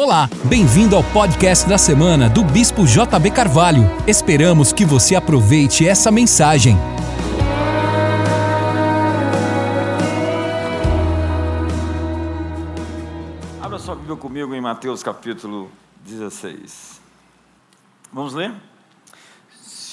[0.00, 3.82] Olá, bem-vindo ao podcast da semana do Bispo JB Carvalho.
[4.06, 6.76] Esperamos que você aproveite essa mensagem.
[13.60, 15.68] Abra sua Bíblia comigo em Mateus capítulo
[16.04, 17.00] 16.
[18.12, 18.54] Vamos ler?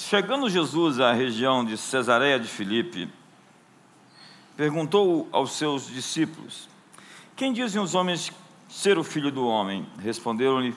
[0.07, 3.09] Chegando Jesus à região de Cesareia de Filipe,
[4.55, 6.69] perguntou aos seus discípulos:
[7.35, 8.31] Quem dizem os homens
[8.75, 9.87] ser o filho do homem?
[9.97, 10.75] Responderam-lhe: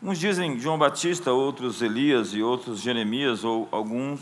[0.00, 4.20] Uns dizem João Batista, outros Elias e outros Jeremias ou alguns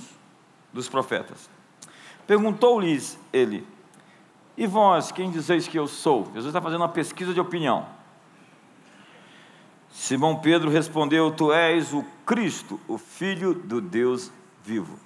[0.72, 1.50] dos profetas.
[2.27, 3.66] Perguntou-lhes ele:
[4.56, 6.24] E vós, quem dizeis que eu sou?
[6.28, 7.86] Jesus está fazendo uma pesquisa de opinião.
[9.91, 14.33] Simão Pedro respondeu: Tu és o Cristo, o Filho do Deus
[14.64, 14.98] vivo.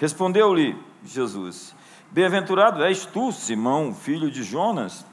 [0.00, 0.74] Respondeu-lhe
[1.04, 1.76] Jesus:
[2.10, 5.04] Bem-aventurado és tu, Simão, filho de Jonas,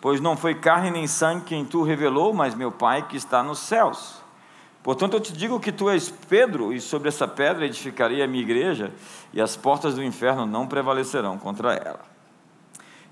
[0.00, 3.58] pois não foi carne nem sangue quem tu revelou, mas meu Pai que está nos
[3.58, 4.20] céus.
[4.82, 8.42] Portanto, eu te digo que tu és Pedro, e sobre essa pedra edificarei a minha
[8.42, 8.92] igreja,
[9.32, 12.00] e as portas do inferno não prevalecerão contra ela.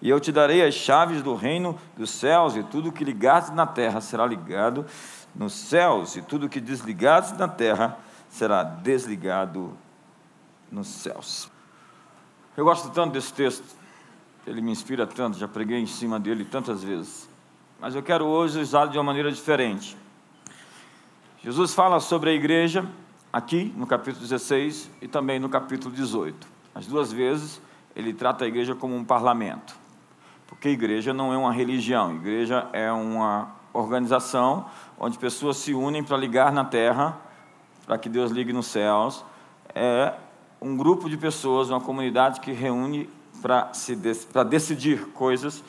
[0.00, 3.66] E eu te darei as chaves do reino dos céus, e tudo que ligares na
[3.66, 4.86] terra será ligado
[5.34, 7.98] nos céus, e tudo que desligares na terra
[8.30, 9.76] será desligado
[10.72, 11.50] nos céus.
[12.56, 13.77] Eu gosto tanto desse texto,
[14.48, 17.28] ele me inspira tanto, já preguei em cima dele tantas vezes,
[17.78, 19.96] mas eu quero hoje usá-lo de uma maneira diferente.
[21.42, 22.88] Jesus fala sobre a igreja
[23.32, 26.48] aqui no capítulo 16 e também no capítulo 18.
[26.74, 27.60] As duas vezes
[27.94, 29.76] ele trata a igreja como um parlamento,
[30.46, 34.66] porque a igreja não é uma religião, igreja é uma organização
[34.98, 37.18] onde pessoas se unem para ligar na terra,
[37.86, 39.24] para que Deus ligue nos céus.
[39.74, 40.14] É
[40.60, 43.08] um grupo de pessoas, uma comunidade que reúne
[43.40, 45.62] para decidir coisas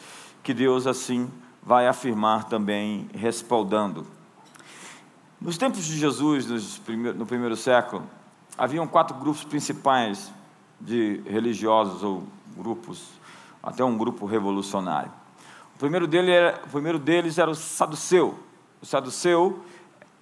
[0.44, 1.30] que Deus assim
[1.62, 4.06] vai afirmar também, respaldando.
[5.40, 6.48] Nos tempos de Jesus,
[7.16, 8.04] no primeiro século,
[8.58, 10.32] haviam quatro grupos principais
[10.82, 12.24] de religiosos ou
[12.58, 13.08] grupos,
[13.62, 15.12] até um grupo revolucionário.
[15.76, 18.38] O primeiro, dele era, o primeiro deles era o saduceu.
[18.82, 19.64] O saduceu,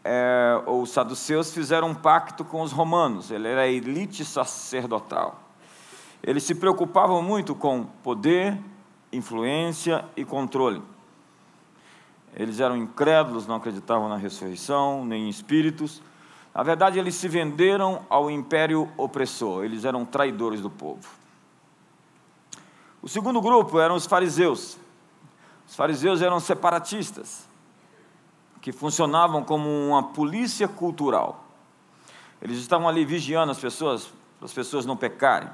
[0.03, 3.31] é, ou os saduceus, fizeram um pacto com os romanos.
[3.31, 5.46] Ele era a elite sacerdotal.
[6.23, 8.57] Eles se preocupavam muito com poder,
[9.11, 10.81] influência e controle.
[12.35, 16.01] Eles eram incrédulos, não acreditavam na ressurreição, nem em espíritos.
[16.53, 21.07] Na verdade, eles se venderam ao império opressor, eles eram traidores do povo.
[23.01, 24.77] O segundo grupo eram os fariseus.
[25.67, 27.47] Os fariseus eram separatistas,
[28.61, 31.45] que funcionavam como uma polícia cultural.
[32.41, 35.49] Eles estavam ali vigiando as pessoas, para as pessoas não pecarem.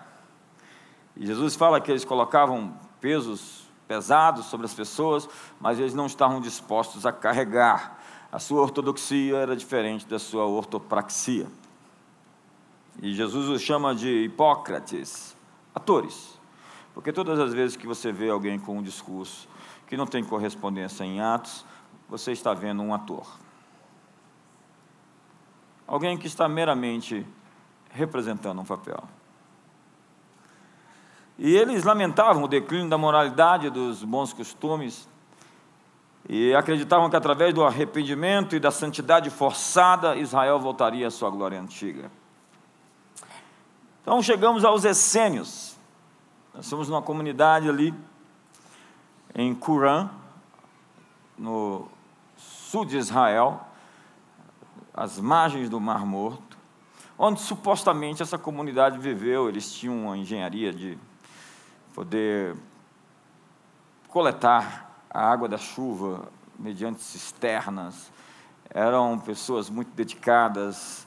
[1.16, 5.28] E Jesus fala que eles colocavam pesos pesados sobre as pessoas,
[5.60, 8.00] mas eles não estavam dispostos a carregar.
[8.32, 11.48] A sua ortodoxia era diferente da sua ortopraxia.
[13.02, 15.36] E Jesus os chama de hipócrates,
[15.74, 16.40] atores.
[16.94, 19.48] Porque todas as vezes que você vê alguém com um discurso
[19.88, 21.66] que não tem correspondência em atos,
[22.10, 23.28] você está vendo um ator.
[25.86, 27.26] Alguém que está meramente
[27.92, 29.04] representando um papel.
[31.44, 35.10] E eles lamentavam o declínio da moralidade, dos bons costumes,
[36.30, 41.60] e acreditavam que através do arrependimento e da santidade forçada, Israel voltaria à sua glória
[41.60, 42.10] antiga.
[44.02, 45.78] Então chegamos aos essênios.
[46.54, 47.94] Nós somos uma comunidade ali
[49.36, 50.10] em Curã,
[51.38, 51.90] no
[52.38, 53.68] sul de Israel,
[54.94, 56.58] às margens do Mar Morto,
[57.20, 59.50] onde supostamente essa comunidade viveu.
[59.50, 60.98] Eles tinham uma engenharia de
[61.94, 62.56] poder
[64.10, 66.28] coletar a água da chuva
[66.58, 68.12] mediante cisternas.
[68.70, 71.06] Eram pessoas muito dedicadas,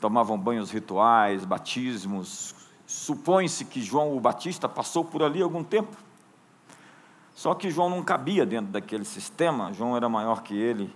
[0.00, 2.54] tomavam banhos rituais, batismos.
[2.86, 5.96] Supõe-se que João o Batista passou por ali algum tempo.
[7.34, 10.94] Só que João não cabia dentro daquele sistema, João era maior que ele.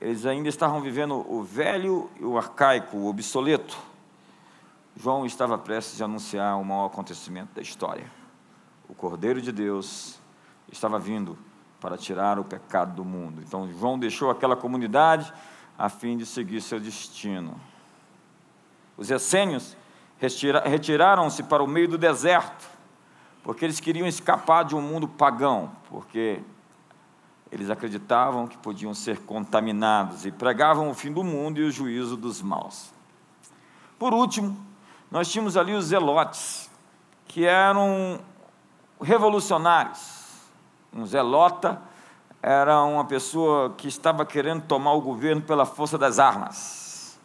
[0.00, 3.76] Eles ainda estavam vivendo o velho e o arcaico, o obsoleto.
[4.96, 8.19] João estava prestes a anunciar o maior acontecimento da história.
[8.90, 10.18] O Cordeiro de Deus
[10.70, 11.38] estava vindo
[11.80, 13.40] para tirar o pecado do mundo.
[13.40, 15.32] Então João deixou aquela comunidade
[15.78, 17.58] a fim de seguir seu destino.
[18.96, 19.76] Os essênios
[20.18, 22.68] retiraram-se para o meio do deserto
[23.44, 26.40] porque eles queriam escapar de um mundo pagão, porque
[27.50, 32.16] eles acreditavam que podiam ser contaminados e pregavam o fim do mundo e o juízo
[32.16, 32.92] dos maus.
[33.98, 34.56] Por último,
[35.10, 36.68] nós tínhamos ali os zelotes,
[37.26, 38.20] que eram
[39.00, 40.20] revolucionários.
[40.92, 41.80] Um zelota
[42.42, 47.18] era uma pessoa que estava querendo tomar o governo pela força das armas.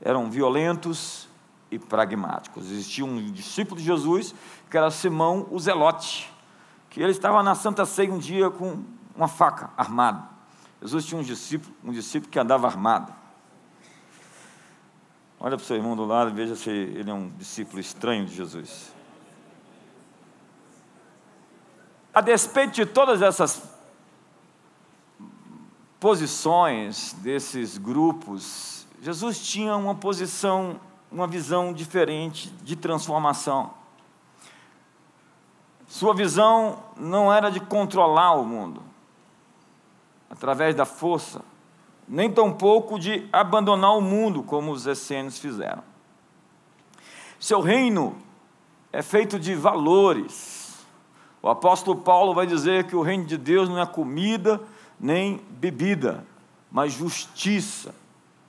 [0.00, 1.28] Eram violentos
[1.70, 2.70] e pragmáticos.
[2.70, 4.34] Existia um discípulo de Jesus,
[4.70, 6.32] que era Simão o Zelote,
[6.88, 8.82] que ele estava na Santa Ceia um dia com
[9.14, 10.26] uma faca armado.
[10.80, 13.12] Jesus tinha um discípulo, um discípulo que andava armado.
[15.38, 18.26] Olha para o seu irmão do lado e veja se ele é um discípulo estranho
[18.26, 18.92] de Jesus.
[22.12, 23.62] A despeito de todas essas
[26.00, 30.80] posições desses grupos, Jesus tinha uma posição,
[31.10, 33.70] uma visão diferente de transformação.
[35.86, 38.82] Sua visão não era de controlar o mundo
[40.30, 41.42] através da força,
[42.08, 45.82] nem tampouco de abandonar o mundo como os essênios fizeram.
[47.38, 48.16] Seu reino
[48.92, 50.59] é feito de valores.
[51.42, 54.60] O apóstolo Paulo vai dizer que o reino de Deus não é comida,
[54.98, 56.24] nem bebida,
[56.70, 57.94] mas justiça,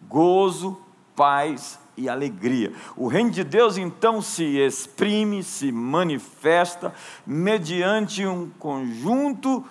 [0.09, 0.77] gozo,
[1.15, 2.73] paz e alegria.
[2.97, 6.93] O reino de Deus então se exprime, se manifesta
[7.25, 9.63] mediante um conjunto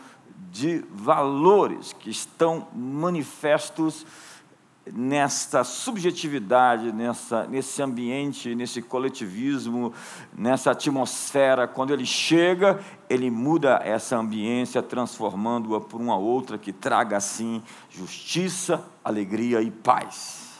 [0.50, 4.06] de valores que estão manifestos
[4.86, 9.92] nessa subjetividade, nessa, nesse ambiente, nesse coletivismo,
[10.36, 11.68] nessa atmosfera.
[11.68, 18.84] Quando ele chega, ele muda essa ambiência, transformando-a por uma outra que traga assim justiça,
[19.04, 20.58] alegria e paz.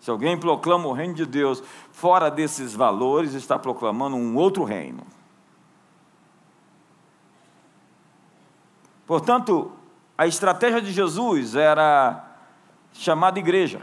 [0.00, 1.62] Se alguém proclama o reino de Deus
[1.92, 5.02] fora desses valores, está proclamando um outro reino.
[9.06, 9.72] Portanto,
[10.16, 12.23] a estratégia de Jesus era
[12.94, 13.82] chamada igreja.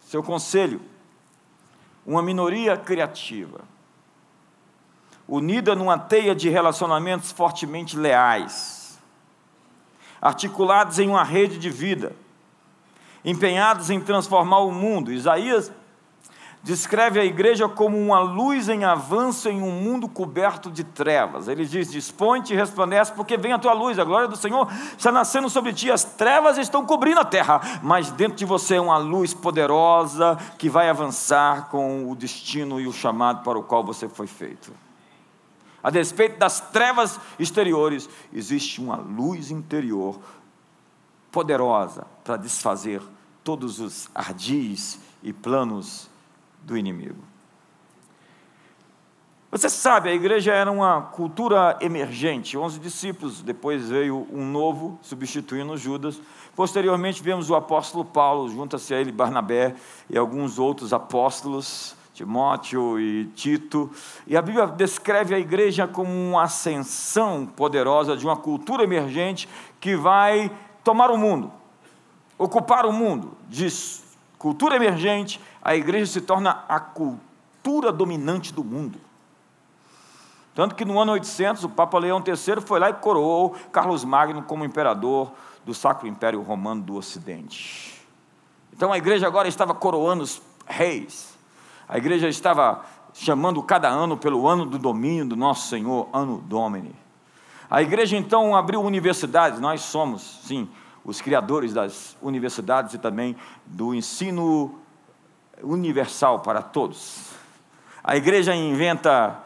[0.00, 0.80] Seu conselho,
[2.06, 3.62] uma minoria criativa,
[5.26, 9.00] unida numa teia de relacionamentos fortemente leais,
[10.20, 12.14] articulados em uma rede de vida,
[13.24, 15.12] empenhados em transformar o mundo.
[15.12, 15.72] Isaías
[16.62, 21.48] descreve a igreja como uma luz em avanço em um mundo coberto de trevas.
[21.48, 25.10] Ele diz: Dispõe-te e resplandece, porque vem a tua luz, a glória do Senhor está
[25.10, 28.98] nascendo sobre ti, as trevas estão cobrindo a terra, mas dentro de você é uma
[28.98, 34.08] luz poderosa que vai avançar com o destino e o chamado para o qual você
[34.08, 34.72] foi feito.
[35.82, 40.20] A despeito das trevas exteriores, existe uma luz interior
[41.32, 43.02] poderosa para desfazer
[43.42, 46.11] todos os ardis e planos
[46.64, 47.32] do inimigo.
[49.52, 52.56] Você sabe, a igreja era uma cultura emergente.
[52.56, 56.18] Onze discípulos, depois veio um novo, substituindo Judas.
[56.56, 59.74] Posteriormente, vemos o apóstolo Paulo, junta-se a ele Barnabé
[60.08, 63.90] e alguns outros apóstolos, Timóteo e Tito.
[64.26, 69.46] E a Bíblia descreve a igreja como uma ascensão poderosa de uma cultura emergente
[69.78, 70.50] que vai
[70.82, 71.52] tomar o mundo,
[72.38, 73.36] ocupar o mundo.
[73.50, 73.68] De
[74.38, 78.98] cultura emergente a igreja se torna a cultura dominante do mundo.
[80.54, 84.42] Tanto que no ano 800, o Papa Leão III foi lá e coroou Carlos Magno
[84.42, 85.32] como imperador
[85.64, 88.02] do Sacro Império Romano do Ocidente.
[88.72, 91.38] Então a igreja agora estava coroando os reis.
[91.88, 96.94] A igreja estava chamando cada ano pelo ano do domínio do nosso Senhor, Ano Domini.
[97.70, 100.68] A igreja então abriu universidades, nós somos, sim,
[101.04, 104.81] os criadores das universidades e também do ensino
[105.62, 107.30] universal para todos.
[108.04, 109.38] A igreja inventa,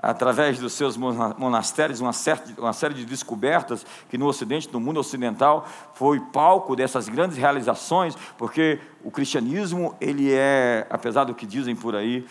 [0.00, 2.12] através dos seus monastérios, uma,
[2.58, 8.16] uma série de descobertas que no Ocidente, no mundo ocidental, foi palco dessas grandes realizações,
[8.38, 12.24] porque o cristianismo, ele é, apesar do que dizem por aí,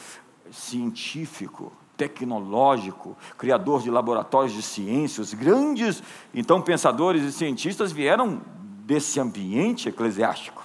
[0.52, 6.02] científico, tecnológico, criador de laboratórios de ciências, grandes,
[6.34, 8.42] então, pensadores e cientistas vieram
[8.86, 10.64] desse ambiente eclesiástico.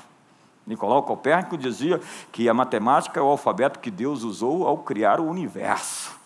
[0.69, 5.27] Nicolau Copérnico dizia que a matemática é o alfabeto que Deus usou ao criar o
[5.27, 6.17] universo.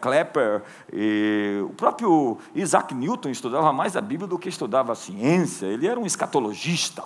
[0.00, 5.66] Klepper e o próprio Isaac Newton estudava mais a Bíblia do que estudava a ciência,
[5.66, 7.04] ele era um escatologista.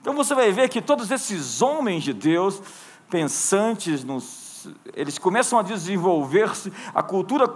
[0.00, 2.60] Então você vai ver que todos esses homens de Deus,
[3.08, 7.48] pensantes, nos, eles começam a desenvolver-se, a cultura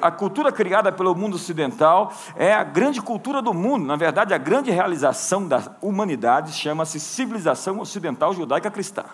[0.00, 3.86] a cultura criada pelo mundo ocidental é a grande cultura do mundo.
[3.86, 9.04] Na verdade, a grande realização da humanidade chama-se civilização ocidental judaica cristã.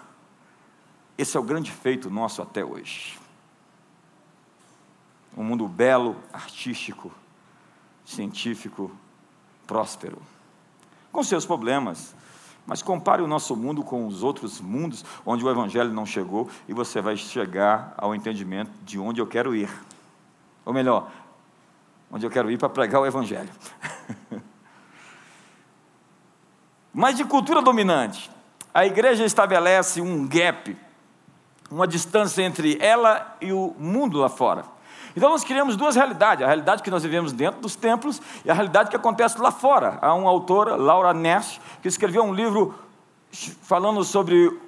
[1.17, 3.19] Esse é o grande feito nosso até hoje.
[5.37, 7.13] Um mundo belo, artístico,
[8.05, 8.91] científico,
[9.67, 10.21] próspero,
[11.11, 12.15] com seus problemas.
[12.67, 16.73] Mas compare o nosso mundo com os outros mundos onde o Evangelho não chegou e
[16.73, 19.69] você vai chegar ao entendimento de onde eu quero ir.
[20.65, 21.11] Ou melhor,
[22.11, 23.51] onde eu quero ir para pregar o Evangelho.
[26.93, 28.31] Mas de cultura dominante,
[28.75, 30.77] a igreja estabelece um gap,
[31.71, 34.65] uma distância entre ela e o mundo lá fora.
[35.17, 38.55] Então nós criamos duas realidades: a realidade que nós vivemos dentro dos templos e a
[38.55, 39.99] realidade que acontece lá fora.
[40.03, 42.75] Há uma autora, Laura Nash, que escreveu um livro
[43.63, 44.59] falando sobre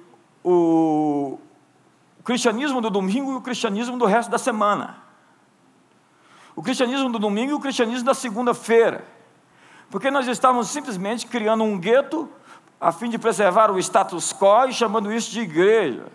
[0.43, 1.39] o
[2.23, 5.04] cristianismo do domingo e o cristianismo do resto da semana.
[6.55, 9.03] O cristianismo do domingo e o cristianismo da segunda-feira.
[9.89, 12.29] Porque nós estávamos simplesmente criando um gueto
[12.79, 16.05] a fim de preservar o status quo e chamando isso de igreja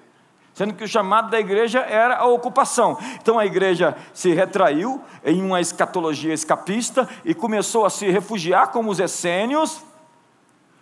[0.61, 2.99] sendo que o chamado da igreja era a ocupação.
[3.15, 8.91] Então a igreja se retraiu em uma escatologia escapista e começou a se refugiar como
[8.91, 9.83] os essênios,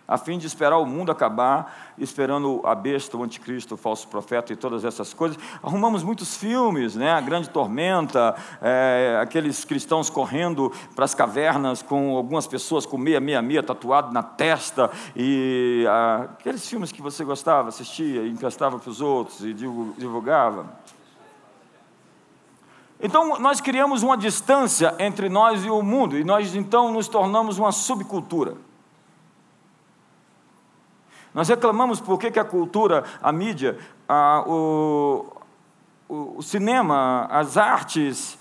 [0.09, 4.51] a fim de esperar o mundo acabar, esperando a besta, o anticristo, o falso profeta
[4.51, 5.37] e todas essas coisas.
[5.61, 7.11] Arrumamos muitos filmes, né?
[7.11, 13.19] A Grande Tormenta, é, aqueles cristãos correndo para as cavernas com algumas pessoas com meia,
[13.19, 18.89] meia, meia tatuado na testa, e ah, aqueles filmes que você gostava, assistia, emprestava para
[18.89, 20.65] os outros e divulgava.
[22.99, 27.59] Então, nós criamos uma distância entre nós e o mundo, e nós então nos tornamos
[27.59, 28.68] uma subcultura.
[31.33, 35.25] Nós reclamamos por que a cultura, a mídia, a, o,
[36.07, 38.37] o, o cinema, as artes,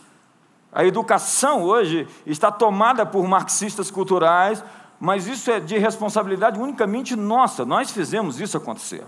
[0.73, 4.62] a educação hoje está tomada por marxistas culturais,
[5.00, 9.04] mas isso é de responsabilidade unicamente nossa, nós fizemos isso acontecer.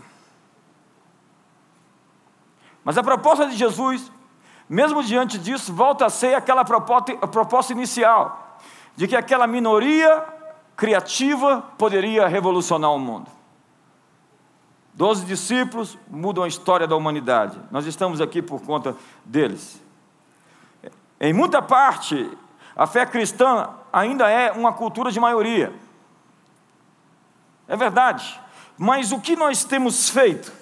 [2.85, 4.11] Mas a proposta de Jesus,
[4.69, 8.59] mesmo diante disso, volta a ser aquela proposta, a proposta inicial,
[8.97, 10.25] de que aquela minoria
[10.77, 13.31] criativa poderia revolucionar o mundo.
[14.93, 17.59] Doze discípulos mudam a história da humanidade.
[17.71, 19.81] Nós estamos aqui por conta deles.
[21.21, 22.31] Em muita parte,
[22.75, 25.73] a fé cristã ainda é uma cultura de maioria.
[27.69, 28.41] É verdade.
[28.77, 30.53] Mas o que nós temos feito?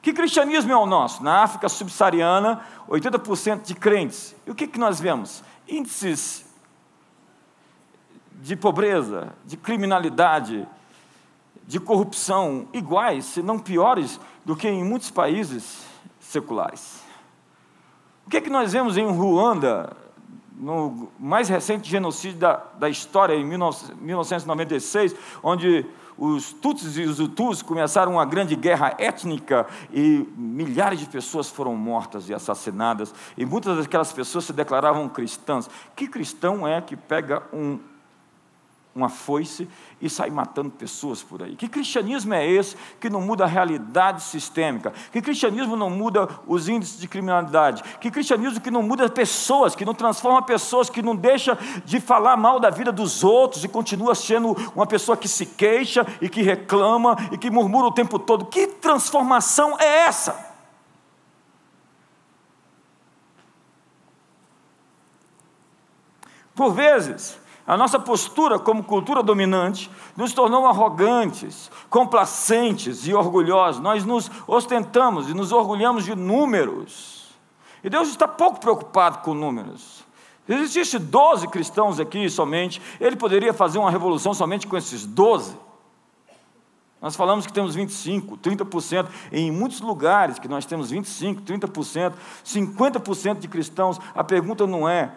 [0.00, 1.22] Que cristianismo é o nosso?
[1.22, 4.34] Na África subsaariana, 80% de crentes.
[4.46, 5.42] E o que, que nós vemos?
[5.68, 6.46] Índices
[8.34, 10.66] de pobreza, de criminalidade,
[11.70, 15.84] de corrupção iguais, se não piores, do que em muitos países
[16.18, 17.00] seculares.
[18.26, 19.96] O que é que nós vemos em Ruanda,
[20.58, 25.86] no mais recente genocídio da, da história, em 1996, onde
[26.18, 31.76] os Tutsis e os Hutus começaram uma grande guerra étnica e milhares de pessoas foram
[31.76, 35.70] mortas e assassinadas, e muitas daquelas pessoas se declaravam cristãs.
[35.94, 37.78] Que cristão é que pega um
[39.00, 39.68] uma foice
[40.00, 41.56] e sai matando pessoas por aí.
[41.56, 44.92] Que cristianismo é esse que não muda a realidade sistêmica?
[45.12, 47.82] Que cristianismo não muda os índices de criminalidade?
[48.00, 52.36] Que cristianismo que não muda pessoas, que não transforma pessoas, que não deixa de falar
[52.36, 56.42] mal da vida dos outros e continua sendo uma pessoa que se queixa e que
[56.42, 58.46] reclama e que murmura o tempo todo?
[58.46, 60.50] Que transformação é essa?
[66.54, 67.38] Por vezes,
[67.70, 73.80] a nossa postura como cultura dominante nos tornou arrogantes, complacentes e orgulhosos.
[73.80, 77.28] Nós nos ostentamos e nos orgulhamos de números.
[77.84, 80.04] E Deus está pouco preocupado com números.
[80.48, 85.56] Se existisse 12 cristãos aqui somente, ele poderia fazer uma revolução somente com esses 12.
[87.00, 93.38] Nós falamos que temos 25, 30%, em muitos lugares que nós temos 25, 30%, 50%
[93.38, 94.00] de cristãos.
[94.12, 95.12] A pergunta não é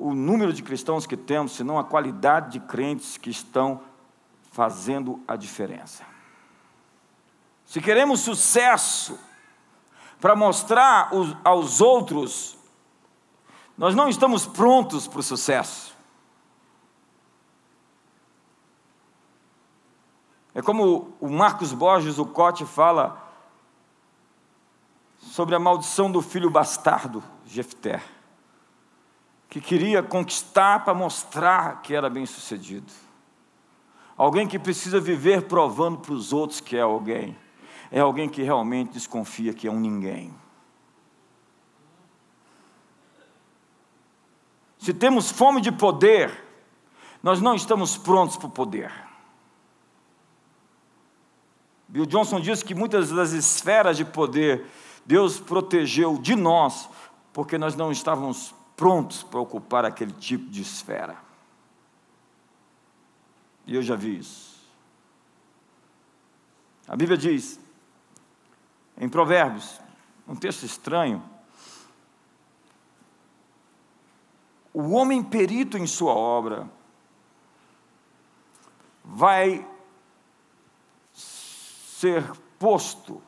[0.00, 3.82] o número de cristãos que temos, senão a qualidade de crentes que estão
[4.50, 6.04] fazendo a diferença.
[7.66, 9.18] Se queremos sucesso
[10.18, 11.10] para mostrar
[11.44, 12.56] aos outros,
[13.76, 15.94] nós não estamos prontos para o sucesso.
[20.54, 23.22] É como o Marcos Borges, o Cote, fala
[25.18, 28.02] sobre a maldição do filho bastardo, Jefter
[29.50, 32.90] que queria conquistar para mostrar que era bem sucedido.
[34.16, 37.36] Alguém que precisa viver provando para os outros que é alguém.
[37.90, 40.32] É alguém que realmente desconfia que é um ninguém.
[44.78, 46.44] Se temos fome de poder,
[47.20, 48.92] nós não estamos prontos para o poder.
[51.88, 54.64] Bill Johnson diz que muitas das esferas de poder
[55.04, 56.88] Deus protegeu de nós,
[57.32, 61.18] porque nós não estávamos prontos para ocupar aquele tipo de esfera.
[63.66, 64.58] E eu já vi isso.
[66.88, 67.60] A Bíblia diz,
[68.96, 69.78] em Provérbios,
[70.26, 71.22] um texto estranho,
[74.72, 76.66] o homem perito em sua obra
[79.04, 79.68] vai
[81.12, 82.24] ser
[82.58, 83.22] posto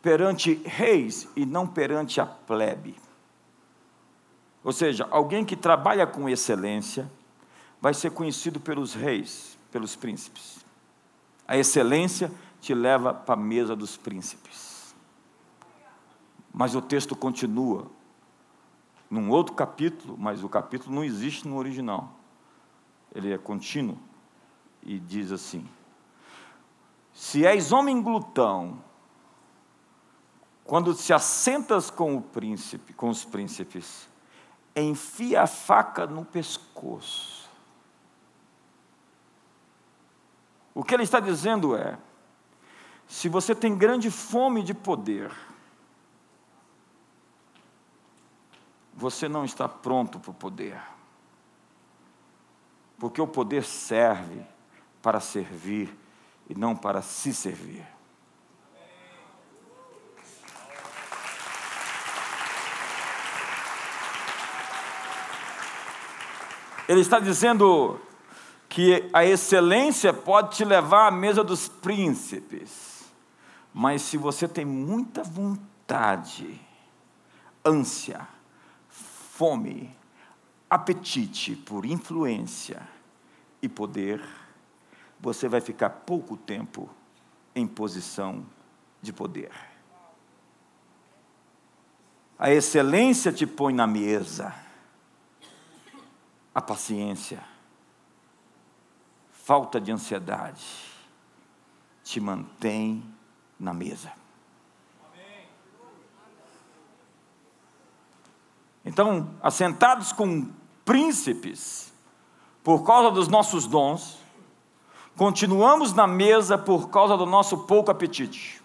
[0.00, 2.96] perante reis e não perante a plebe.
[4.66, 7.08] Ou seja, alguém que trabalha com excelência
[7.80, 10.58] vai ser conhecido pelos reis, pelos príncipes.
[11.46, 14.92] A excelência te leva para a mesa dos príncipes.
[16.52, 17.86] Mas o texto continua
[19.08, 22.16] num outro capítulo, mas o capítulo não existe no original.
[23.14, 23.96] Ele é contínuo
[24.82, 25.64] e diz assim:
[27.12, 28.82] Se és homem glutão,
[30.64, 34.08] quando te assentas com o príncipe, com os príncipes,
[34.82, 37.48] enfia a faca no pescoço.
[40.74, 41.98] O que ele está dizendo é:
[43.06, 45.32] se você tem grande fome de poder,
[48.92, 50.80] você não está pronto para o poder.
[52.98, 54.44] Porque o poder serve
[55.00, 55.96] para servir
[56.48, 57.95] e não para se servir.
[66.88, 68.00] Ele está dizendo
[68.68, 73.04] que a excelência pode te levar à mesa dos príncipes,
[73.72, 76.60] mas se você tem muita vontade,
[77.64, 78.26] ânsia,
[78.88, 79.94] fome,
[80.68, 82.80] apetite por influência
[83.60, 84.22] e poder,
[85.20, 86.88] você vai ficar pouco tempo
[87.54, 88.44] em posição
[89.00, 89.50] de poder.
[92.38, 94.54] A excelência te põe na mesa,
[96.56, 97.44] a paciência,
[99.30, 100.64] falta de ansiedade,
[102.02, 103.04] te mantém
[103.60, 104.10] na mesa.
[108.82, 110.50] Então, assentados com
[110.82, 111.92] príncipes,
[112.64, 114.16] por causa dos nossos dons,
[115.14, 118.62] continuamos na mesa por causa do nosso pouco apetite.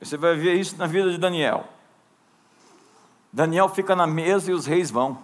[0.00, 1.75] Você vai ver isso na vida de Daniel.
[3.36, 5.18] Daniel fica na mesa e os reis vão.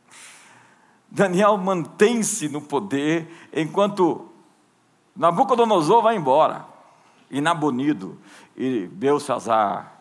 [1.12, 4.30] Daniel mantém-se no poder enquanto
[5.14, 6.64] Nabucodonosor vai embora,
[7.30, 8.18] e Nabonido,
[8.56, 9.92] e Belsazar,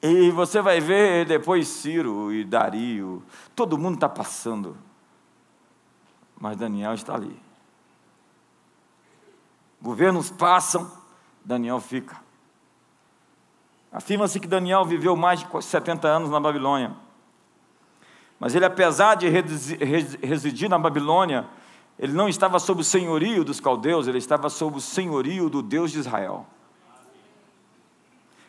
[0.00, 3.20] E você vai ver depois Ciro e Dario,
[3.56, 4.76] todo mundo está passando.
[6.38, 7.42] Mas Daniel está ali.
[9.82, 10.88] Governos passam,
[11.44, 12.23] Daniel fica.
[13.94, 16.90] Afirma-se que Daniel viveu mais de 70 anos na Babilônia.
[18.40, 21.46] Mas ele, apesar de residir na Babilônia,
[21.96, 25.92] ele não estava sob o senhorio dos caldeus, ele estava sob o senhorio do Deus
[25.92, 26.44] de Israel.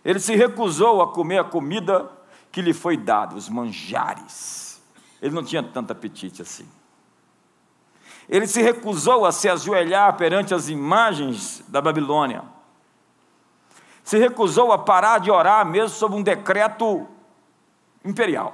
[0.04, 2.10] Ele se recusou a comer a comida
[2.52, 4.82] que lhe foi dada, os manjares.
[5.22, 6.68] Ele não tinha tanto apetite assim.
[8.28, 12.55] Ele se recusou a se ajoelhar perante as imagens da Babilônia.
[14.06, 17.08] Se recusou a parar de orar mesmo sob um decreto
[18.06, 18.54] imperial.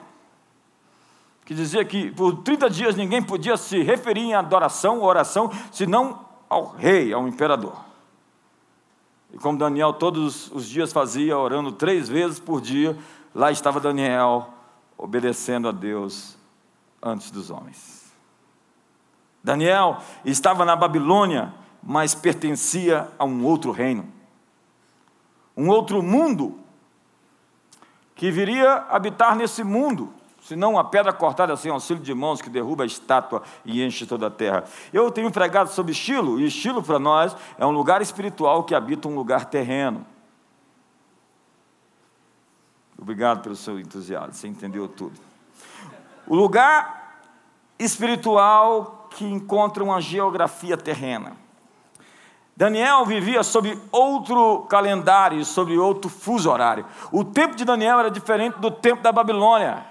[1.43, 6.25] Que dizia que por 30 dias ninguém podia se referir em adoração ou oração senão
[6.49, 7.75] ao rei, ao imperador.
[9.33, 12.97] E como Daniel todos os dias fazia, orando três vezes por dia,
[13.35, 14.53] lá estava Daniel
[14.97, 16.37] obedecendo a Deus
[17.03, 18.09] antes dos homens.
[19.43, 24.07] Daniel estava na Babilônia, mas pertencia a um outro reino,
[25.55, 26.59] um outro mundo,
[28.15, 32.83] que viria habitar nesse mundo senão uma pedra cortada sem auxílio de mãos que derruba
[32.83, 34.63] a estátua e enche toda a terra.
[34.91, 39.07] Eu tenho pregado sobre estilo, e estilo para nós é um lugar espiritual que habita
[39.07, 40.05] um lugar terreno.
[42.97, 45.19] Obrigado pelo seu entusiasmo, você entendeu tudo.
[46.27, 47.23] O lugar
[47.79, 51.35] espiritual que encontra uma geografia terrena.
[52.61, 56.85] Daniel vivia sob outro calendário, sob outro fuso horário.
[57.11, 59.83] O tempo de Daniel era diferente do tempo da Babilônia.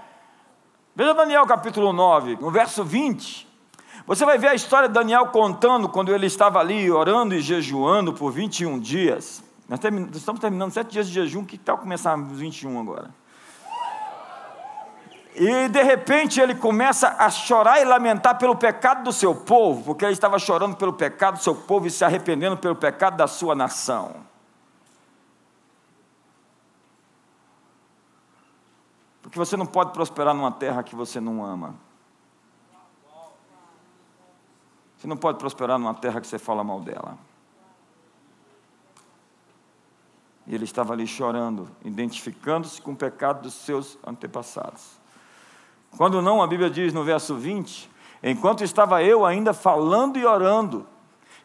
[0.94, 3.48] Veja Daniel capítulo 9, no verso 20.
[4.06, 8.12] Você vai ver a história de Daniel contando quando ele estava ali orando e jejuando
[8.12, 9.42] por 21 dias.
[9.68, 9.80] Nós
[10.14, 13.10] estamos terminando sete dias de jejum, que tal começar os 21 agora?
[15.34, 20.04] E de repente ele começa a chorar e lamentar pelo pecado do seu povo, porque
[20.04, 23.54] ele estava chorando pelo pecado do seu povo e se arrependendo pelo pecado da sua
[23.54, 24.28] nação.
[29.22, 31.76] Porque você não pode prosperar numa terra que você não ama.
[34.98, 37.16] Você não pode prosperar numa terra que você fala mal dela.
[40.46, 44.99] E ele estava ali chorando, identificando-se com o pecado dos seus antepassados.
[45.96, 47.90] Quando não, a Bíblia diz no verso 20:
[48.22, 50.86] Enquanto estava eu ainda falando e orando,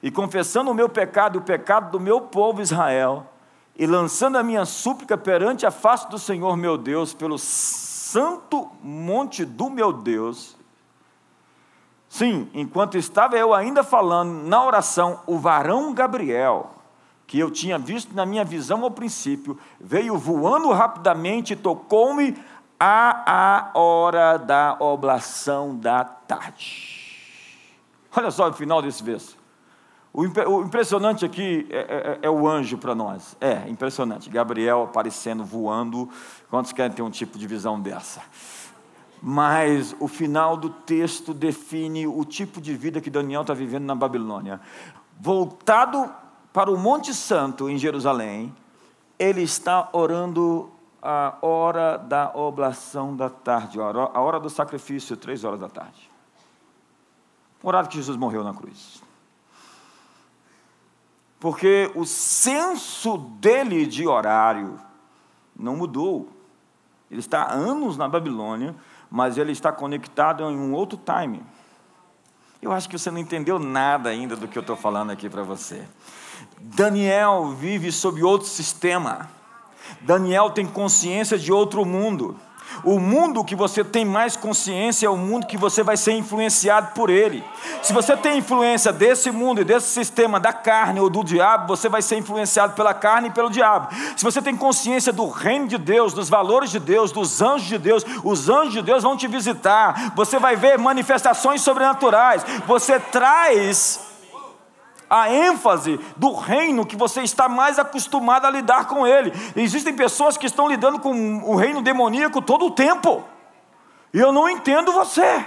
[0.02, 3.26] e confessando o meu pecado e o pecado do meu povo Israel,
[3.78, 9.44] e lançando a minha súplica perante a face do Senhor meu Deus, pelo santo monte
[9.44, 10.56] do meu Deus.
[12.08, 16.72] Sim, enquanto estava eu ainda falando na oração, o varão Gabriel,
[17.28, 22.38] que eu tinha visto na minha visão ao princípio, veio voando rapidamente e tocou-me
[22.80, 26.96] a, hora da oblação da tarde.
[28.16, 29.38] Olha só o final desse verso.
[30.14, 30.24] O,
[30.62, 33.36] impressionante aqui é, é, é, é o anjo para nós.
[33.42, 34.30] É, impressionante.
[34.30, 36.10] Gabriel aparecendo, voando.
[36.50, 38.22] Quantos querem ter um tipo de visão dessa?
[39.22, 43.96] Mas o final do texto define o tipo de vida que Daniel está vivendo na
[43.96, 44.62] Babilônia.
[45.20, 46.10] Voltado
[46.54, 48.56] para o Monte Santo em Jerusalém,
[49.20, 50.70] ele está orando
[51.08, 56.10] a hora da oblação da tarde, a hora do sacrifício, três horas da tarde.
[57.62, 59.06] O horário que Jesus morreu na cruz
[61.46, 64.80] porque o senso dele de horário
[65.56, 66.28] não mudou.
[67.12, 68.76] Ele está há anos na Babilônia,
[69.12, 71.44] mas ele está conectado em um outro time.
[72.60, 75.44] Eu acho que você não entendeu nada ainda do que eu estou falando aqui para
[75.44, 75.88] você.
[76.60, 79.30] Daniel vive sob outro sistema.
[80.02, 82.40] Daniel tem consciência de outro mundo.
[82.84, 86.94] O mundo que você tem mais consciência é o mundo que você vai ser influenciado
[86.94, 87.44] por ele.
[87.82, 91.88] Se você tem influência desse mundo e desse sistema da carne ou do diabo, você
[91.88, 93.90] vai ser influenciado pela carne e pelo diabo.
[94.16, 97.78] Se você tem consciência do reino de Deus, dos valores de Deus, dos anjos de
[97.78, 100.14] Deus, os anjos de Deus vão te visitar.
[100.16, 102.46] Você vai ver manifestações sobrenaturais.
[102.68, 104.15] Você traz
[105.10, 109.32] a ênfase do reino que você está mais acostumado a lidar com ele.
[109.56, 113.24] Existem pessoas que estão lidando com o reino demoníaco todo o tempo.
[114.14, 115.46] E eu não entendo você.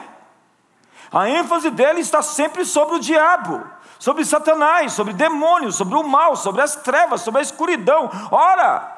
[1.11, 3.65] A ênfase dele está sempre sobre o diabo,
[3.99, 8.11] sobre Satanás, sobre demônios, sobre o mal, sobre as trevas, sobre a escuridão.
[8.31, 8.98] Ora,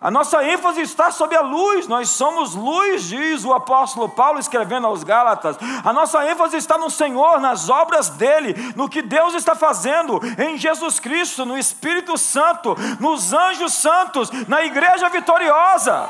[0.00, 4.86] a nossa ênfase está sobre a luz, nós somos luz, diz o apóstolo Paulo escrevendo
[4.86, 5.58] aos Gálatas.
[5.84, 10.56] A nossa ênfase está no Senhor, nas obras dele, no que Deus está fazendo em
[10.56, 16.08] Jesus Cristo, no Espírito Santo, nos anjos santos, na igreja vitoriosa.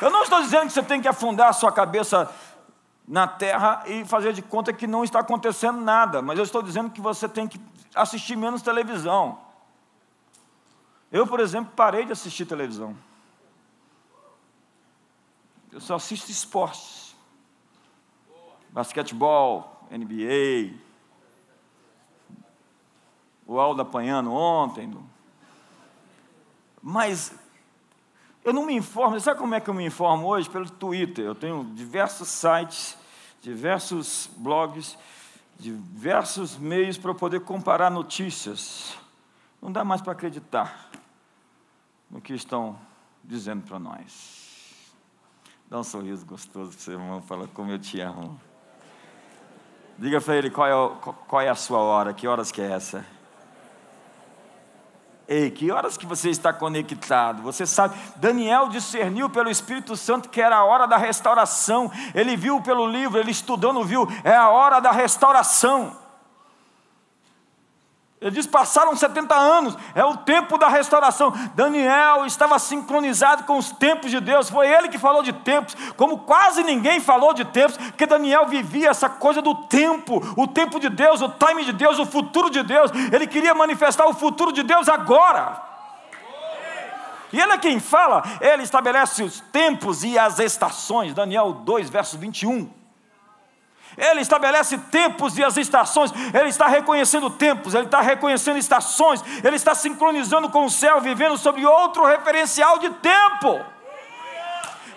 [0.00, 2.30] Eu não estou dizendo que você tem que afundar a sua cabeça
[3.06, 6.90] na terra e fazer de conta que não está acontecendo nada, mas eu estou dizendo
[6.90, 7.60] que você tem que
[7.94, 9.38] assistir menos televisão.
[11.10, 12.96] Eu, por exemplo, parei de assistir televisão.
[15.70, 17.14] Eu só assisto esportes.
[18.70, 20.74] Basquetebol, NBA.
[23.46, 24.92] O Aldo apanhando ontem.
[26.82, 27.32] Mas
[28.46, 30.48] eu não me informo, sabe como é que eu me informo hoje?
[30.48, 31.24] Pelo Twitter.
[31.24, 32.96] Eu tenho diversos sites,
[33.42, 34.96] diversos blogs,
[35.58, 38.96] diversos meios para poder comparar notícias.
[39.60, 40.88] Não dá mais para acreditar
[42.08, 42.78] no que estão
[43.24, 44.94] dizendo para nós.
[45.68, 48.40] Dá um sorriso gostoso para o seu irmão, fala como eu te amo.
[49.98, 53.04] Diga para ele qual é, qual é a sua hora, que horas que é essa?
[55.28, 57.42] Ei, que horas que você está conectado?
[57.42, 61.90] Você sabe, Daniel discerniu pelo Espírito Santo que era a hora da restauração.
[62.14, 66.05] Ele viu pelo livro, ele estudando, viu, é a hora da restauração.
[68.20, 71.32] Ele diz: passaram 70 anos, é o tempo da restauração.
[71.54, 76.18] Daniel estava sincronizado com os tempos de Deus, foi ele que falou de tempos, como
[76.20, 80.88] quase ninguém falou de tempos, porque Daniel vivia essa coisa do tempo, o tempo de
[80.88, 82.90] Deus, o time de Deus, o futuro de Deus.
[83.12, 85.62] Ele queria manifestar o futuro de Deus agora.
[87.32, 91.12] E ele é quem fala, ele estabelece os tempos e as estações.
[91.12, 92.85] Daniel 2, verso 21.
[93.96, 99.56] Ele estabelece tempos e as estações, Ele está reconhecendo tempos, Ele está reconhecendo estações, Ele
[99.56, 103.64] está sincronizando com o céu, vivendo sobre outro referencial de tempo.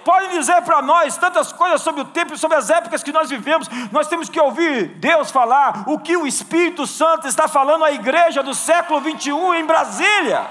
[0.03, 3.29] Pode dizer para nós tantas coisas sobre o tempo e sobre as épocas que nós
[3.29, 7.91] vivemos, nós temos que ouvir Deus falar o que o Espírito Santo está falando à
[7.91, 10.45] igreja do século 21 em Brasília.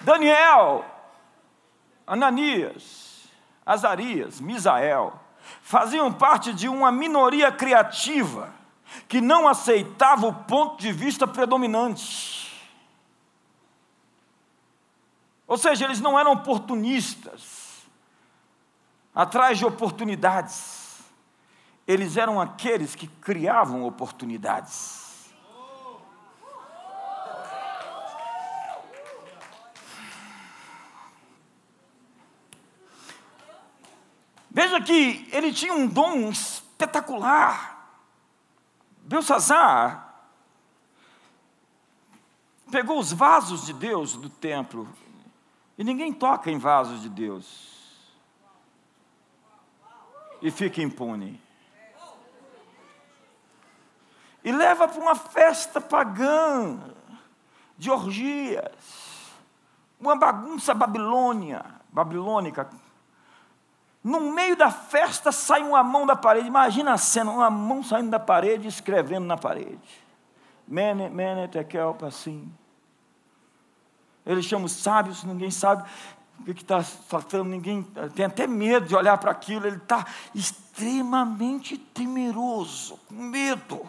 [0.00, 0.84] Daniel
[2.10, 3.30] Ananias,
[3.64, 5.16] Azarias, Misael,
[5.62, 8.52] faziam parte de uma minoria criativa
[9.06, 12.68] que não aceitava o ponto de vista predominante.
[15.46, 17.86] Ou seja, eles não eram oportunistas.
[19.14, 20.98] atrás de oportunidades.
[21.86, 24.99] Eles eram aqueles que criavam oportunidades.
[34.50, 37.88] Veja que ele tinha um dom espetacular.
[39.02, 40.10] Belsazar
[42.70, 44.88] pegou os vasos de Deus do templo,
[45.76, 47.98] e ninguém toca em vasos de Deus,
[50.40, 51.40] e fica impune.
[54.42, 56.78] E leva para uma festa pagã,
[57.76, 59.32] de orgias,
[59.98, 62.70] uma bagunça babilônia, babilônica,
[64.02, 66.46] no meio da festa sai uma mão da parede.
[66.46, 69.78] Imagina a cena, uma mão saindo da parede escrevendo na parede.
[70.66, 72.50] Mene, mene, tekel, assim.
[74.24, 75.88] Ele chama os sábios, ninguém sabe
[76.40, 77.82] o que está tratando, ninguém
[78.14, 83.86] tem até medo de olhar para aquilo, ele está extremamente temeroso, com medo.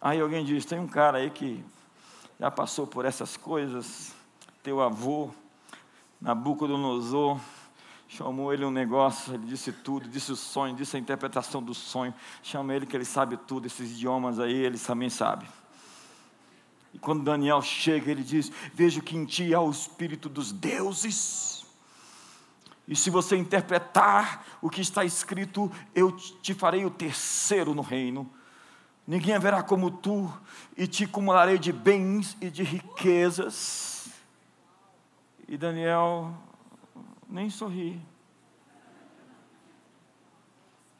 [0.00, 1.62] Aí alguém diz: tem um cara aí que
[2.38, 4.14] já passou por essas coisas,
[4.62, 5.30] teu avô,
[6.20, 7.40] Nabucodonosor
[8.06, 12.12] chamou ele um negócio, ele disse tudo, disse o sonho, disse a interpretação do sonho,
[12.42, 15.46] chama ele que ele sabe tudo, esses idiomas aí ele também sabe.
[16.92, 21.64] E quando Daniel chega, ele diz: Vejo que em ti há o espírito dos deuses.
[22.88, 28.28] E se você interpretar o que está escrito, eu te farei o terceiro no reino.
[29.06, 30.32] Ninguém haverá como tu,
[30.76, 33.99] e te acumularei de bens e de riquezas
[35.50, 36.32] e Daniel
[37.28, 38.00] nem sorri.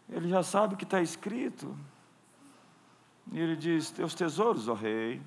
[0.09, 1.79] Ele já sabe o que está escrito.
[3.31, 5.23] E ele diz: Teus tesouros, ó rei,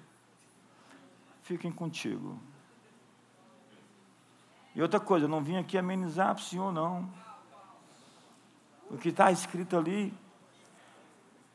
[1.42, 2.38] fiquem contigo.
[4.76, 7.10] E outra coisa, eu não vim aqui amenizar para o senhor, não.
[8.92, 10.14] O que está escrito ali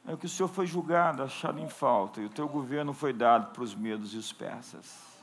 [0.07, 3.53] é que o senhor foi julgado, achado em falta, e o teu governo foi dado
[3.53, 5.18] para os medos e os persas.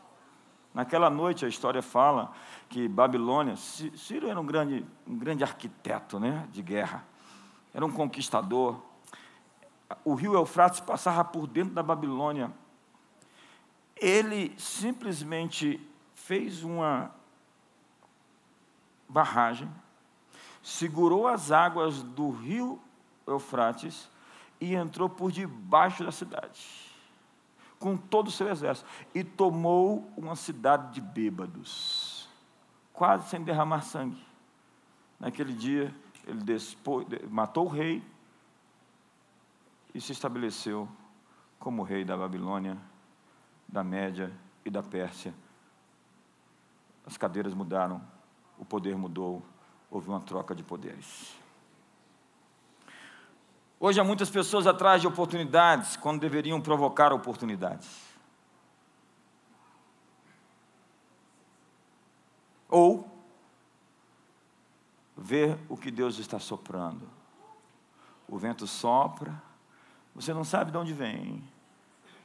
[0.75, 2.33] Naquela noite a história fala
[2.67, 7.05] que Babilônia, Ciro era um grande, um grande arquiteto né, de guerra,
[7.73, 8.81] era um conquistador.
[10.03, 12.51] O rio Eufrates passava por dentro da Babilônia.
[13.95, 15.79] Ele simplesmente
[16.13, 17.09] fez uma
[19.07, 19.71] barragem,
[20.61, 22.81] segurou as águas do rio
[23.25, 24.09] Eufrates
[24.59, 26.84] e entrou por debaixo da cidade
[27.85, 32.27] com todo o seu exército, e tomou uma cidade de bêbados,
[32.91, 34.25] quase sem derramar sangue.
[35.19, 35.93] Naquele dia,
[36.25, 36.41] ele
[37.29, 38.03] matou o rei
[39.93, 40.89] e se estabeleceu
[41.59, 42.75] como rei da Babilônia,
[43.67, 44.33] da Média
[44.65, 45.31] e da Pérsia.
[47.05, 48.01] As cadeiras mudaram,
[48.57, 49.45] o poder mudou,
[49.91, 51.37] houve uma troca de poderes.
[53.85, 57.87] Hoje há muitas pessoas atrás de oportunidades quando deveriam provocar oportunidades.
[62.67, 63.07] Ou
[65.15, 67.07] ver o que Deus está soprando.
[68.27, 69.39] O vento sopra,
[70.15, 71.47] você não sabe de onde vem,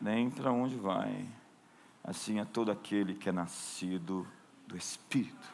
[0.01, 1.29] nem para onde vai.
[2.03, 4.27] Assim é todo aquele que é nascido
[4.67, 5.53] do Espírito.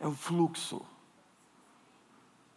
[0.00, 0.80] É o fluxo.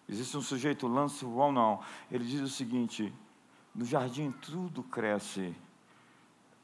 [0.07, 1.81] Existe um sujeito, Lance não.
[2.11, 3.11] Ele diz o seguinte:
[3.73, 5.55] no jardim tudo cresce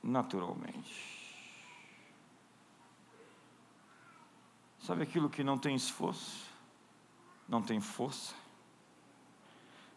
[0.04, 1.19] naturalmente.
[4.80, 6.47] Sabe aquilo que não tem esforço,
[7.47, 8.34] não tem força?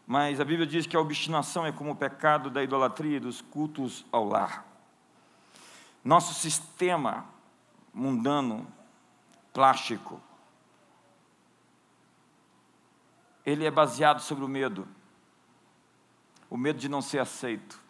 [0.07, 3.40] Mas a Bíblia diz que a obstinação é como o pecado da idolatria e dos
[3.40, 4.66] cultos ao lar.
[6.04, 7.24] Nosso sistema
[7.94, 8.66] mundano,
[9.54, 10.20] plástico,
[13.44, 14.88] ele é baseado sobre o medo.
[16.48, 17.80] O medo de não ser aceito.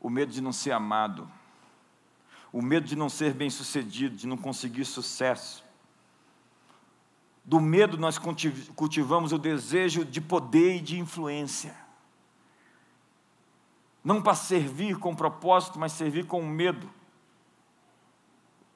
[0.00, 1.30] O medo de não ser amado.
[2.52, 5.64] O medo de não ser bem-sucedido, de não conseguir sucesso.
[7.44, 11.76] Do medo nós cultivamos o desejo de poder e de influência.
[14.02, 16.88] Não para servir com propósito, mas servir com medo.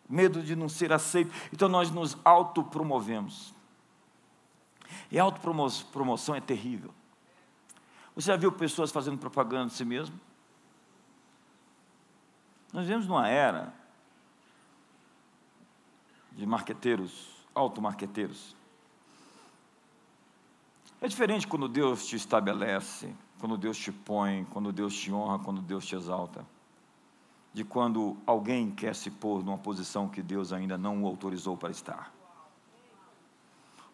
[0.09, 1.33] Medo de não ser aceito.
[1.53, 3.55] Então nós nos autopromovemos.
[5.11, 6.95] E a autopromoção é terrível.
[8.15, 10.19] Você já viu pessoas fazendo propaganda de si mesmo?
[12.73, 13.73] Nós vivemos numa era
[16.33, 18.55] de marqueteiros, automarqueteiros.
[21.01, 25.61] É diferente quando Deus te estabelece, quando Deus te põe, quando Deus te honra, quando
[25.63, 26.47] Deus te exalta,
[27.53, 31.71] de quando alguém quer se pôr numa posição que Deus ainda não o autorizou para
[31.71, 32.13] estar.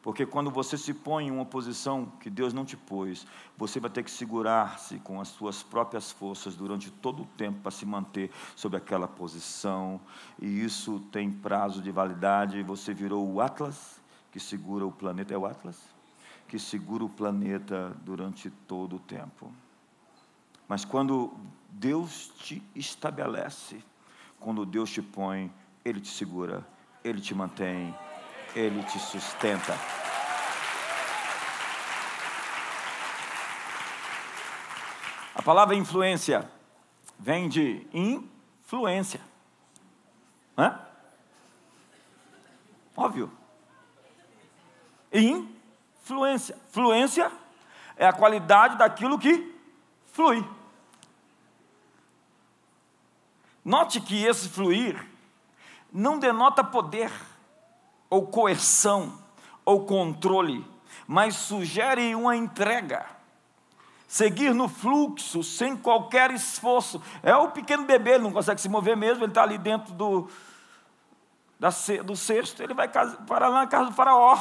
[0.06, 3.26] Porque quando você se põe em uma posição que Deus não te pôs,
[3.58, 7.72] você vai ter que segurar-se com as suas próprias forças durante todo o tempo para
[7.72, 10.00] se manter sob aquela posição.
[10.40, 12.62] E isso tem prazo de validade.
[12.62, 15.34] Você virou o Atlas, que segura o planeta.
[15.34, 15.76] É o Atlas?
[16.46, 19.52] Que segura o planeta durante todo o tempo.
[20.68, 21.34] Mas quando
[21.68, 23.82] Deus te estabelece,
[24.38, 25.52] quando Deus te põe,
[25.84, 26.64] Ele te segura,
[27.02, 27.92] Ele te mantém,
[28.54, 29.74] Ele te sustenta.
[35.34, 36.50] A palavra influência
[37.18, 39.20] vem de influência.
[40.56, 40.80] Hã?
[42.96, 43.30] Óbvio.
[45.12, 46.58] Influência.
[46.70, 47.30] Fluência
[47.96, 49.54] é a qualidade daquilo que
[50.12, 50.46] flui.
[53.64, 55.04] Note que esse fluir
[55.92, 57.10] não denota poder,
[58.08, 59.18] ou coerção,
[59.64, 60.64] ou controle,
[61.06, 63.16] mas sugere uma entrega
[64.06, 67.02] seguir no fluxo, sem qualquer esforço.
[67.22, 70.30] É o pequeno bebê, ele não consegue se mover mesmo, ele está ali dentro do,
[71.58, 71.68] da,
[72.04, 74.38] do cesto, ele vai parar lá na casa do faraó.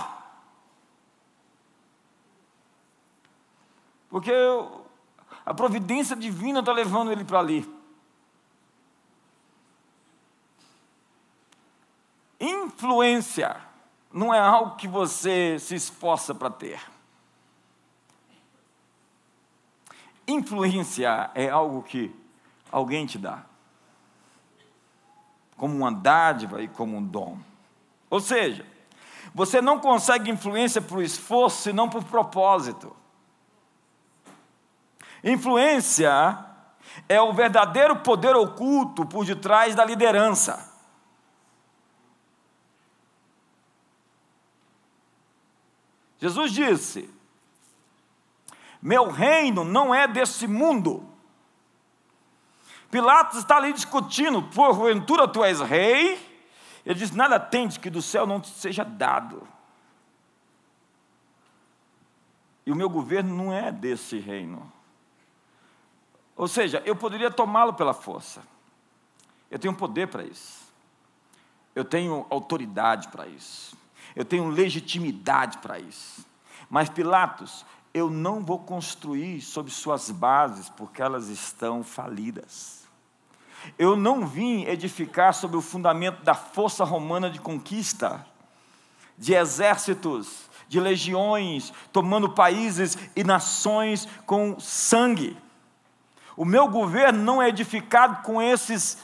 [4.09, 4.31] Porque
[5.45, 7.74] a providência divina está levando ele para ali.
[12.45, 13.57] Influência
[14.13, 16.79] não é algo que você se esforça para ter.
[20.27, 22.15] Influência é algo que
[22.71, 23.43] alguém te dá,
[25.57, 27.39] como uma dádiva e como um dom.
[28.11, 28.63] Ou seja,
[29.33, 32.95] você não consegue influência por esforço e não por propósito.
[35.23, 36.45] Influência
[37.09, 40.74] é o verdadeiro poder oculto por detrás da liderança.
[46.19, 47.13] Jesus disse:
[48.85, 51.09] meu reino não é desse mundo.
[52.91, 56.13] Pilatos está ali discutindo, porventura tu és rei?
[56.85, 59.47] Ele diz: Nada tende que do céu não te seja dado.
[62.63, 64.71] E o meu governo não é desse reino.
[66.35, 68.43] Ou seja, eu poderia tomá-lo pela força.
[69.49, 70.71] Eu tenho poder para isso.
[71.73, 73.75] Eu tenho autoridade para isso.
[74.15, 76.25] Eu tenho legitimidade para isso.
[76.69, 82.85] Mas Pilatos, eu não vou construir sobre suas bases, porque elas estão falidas.
[83.77, 88.25] Eu não vim edificar sobre o fundamento da força romana de conquista,
[89.17, 95.37] de exércitos, de legiões, tomando países e nações com sangue.
[96.35, 98.97] O meu governo não é edificado com esses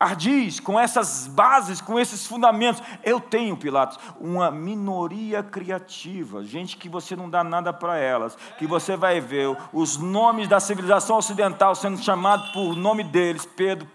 [0.00, 2.82] ardis, com essas bases, com esses fundamentos.
[3.04, 8.66] Eu tenho, Pilatos, uma minoria criativa, gente que você não dá nada para elas, que
[8.66, 13.86] você vai ver os nomes da civilização ocidental sendo chamados por nome deles, Pedro,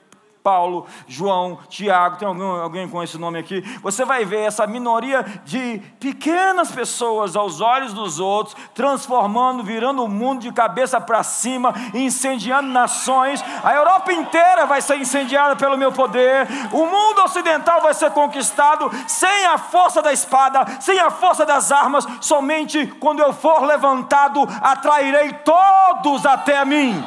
[0.45, 3.63] Paulo, João, Tiago, tem alguém, alguém com esse nome aqui?
[3.81, 10.07] Você vai ver essa minoria de pequenas pessoas aos olhos dos outros, transformando, virando o
[10.07, 13.43] mundo de cabeça para cima, incendiando nações.
[13.63, 16.47] A Europa inteira vai ser incendiada pelo meu poder.
[16.71, 21.71] O mundo ocidental vai ser conquistado sem a força da espada, sem a força das
[21.71, 22.05] armas.
[22.21, 27.03] Somente quando eu for levantado, atrairei todos até a mim.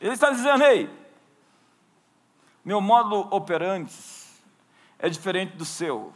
[0.00, 0.90] Ele está dizendo: ei,
[2.64, 3.94] meu modo operante
[4.98, 6.12] é diferente do seu.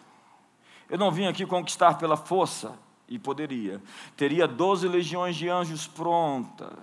[0.89, 3.83] Eu não vim aqui conquistar pela força, e poderia.
[4.17, 6.79] Teria doze legiões de anjos pronta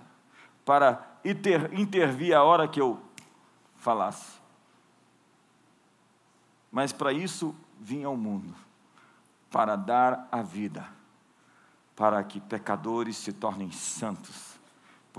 [0.66, 3.00] para inter, intervir a hora que eu
[3.78, 4.40] falasse.
[6.72, 8.54] Mas para isso vim ao mundo
[9.50, 10.88] para dar a vida,
[11.96, 14.49] para que pecadores se tornem santos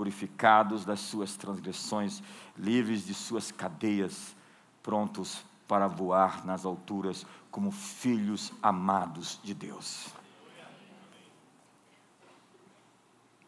[0.01, 2.23] purificados das suas transgressões,
[2.57, 4.35] livres de suas cadeias,
[4.81, 10.07] prontos para voar nas alturas como filhos amados de Deus.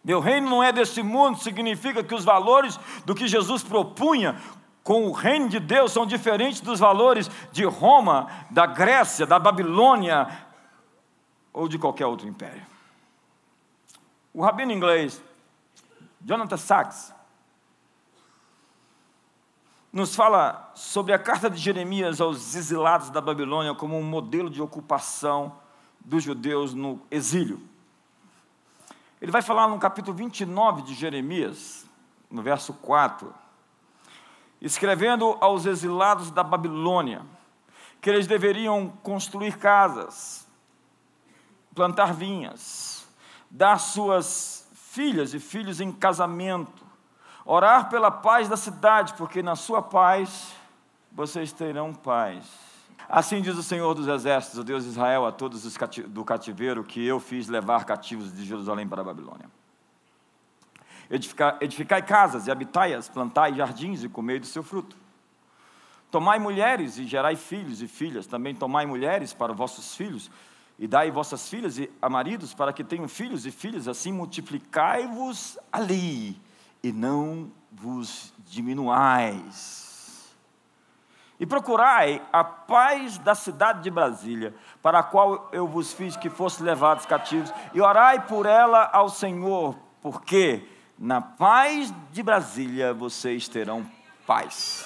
[0.03, 4.39] Meu reino não é desse mundo, significa que os valores do que Jesus propunha
[4.83, 10.27] com o reino de Deus são diferentes dos valores de Roma, da Grécia, da Babilônia
[11.51, 12.61] ou de qualquer outro império.
[14.31, 15.19] O rabino inglês
[16.23, 17.13] Jonathan Sachs,
[19.91, 24.61] nos fala sobre a carta de Jeremias aos exilados da Babilônia como um modelo de
[24.61, 25.59] ocupação
[25.99, 27.61] dos judeus no exílio.
[29.21, 31.85] Ele vai falar no capítulo 29 de Jeremias,
[32.31, 33.33] no verso 4.
[34.61, 37.21] escrevendo aos exilados da Babilônia
[38.01, 40.47] que eles deveriam construir casas,
[41.75, 43.05] plantar vinhas,
[43.51, 44.62] dar suas
[44.93, 46.85] filhas e filhos em casamento,
[47.43, 50.53] orar pela paz da cidade, porque na sua paz
[51.11, 52.45] vocês terão paz.
[53.09, 55.75] Assim diz o Senhor dos Exércitos, o Deus de Israel, a todos os
[56.07, 59.49] do cativeiro que eu fiz levar cativos de Jerusalém para a Babilônia.
[61.09, 64.95] Edificar, edificai casas e habitai-as, plantai jardins e comei do seu fruto.
[66.11, 70.29] Tomai mulheres e gerai filhos e filhas, também tomai mulheres para vossos filhos,
[70.83, 76.37] e dai vossas filhas a maridos para que tenham filhos e filhas, assim multiplicai-vos ali,
[76.83, 80.35] e não vos diminuais.
[81.39, 86.29] E procurai a paz da cidade de Brasília, para a qual eu vos fiz que
[86.29, 90.67] fosse levados cativos, e orai por ela ao Senhor, porque
[90.99, 93.89] na paz de Brasília vocês terão
[94.27, 94.85] paz.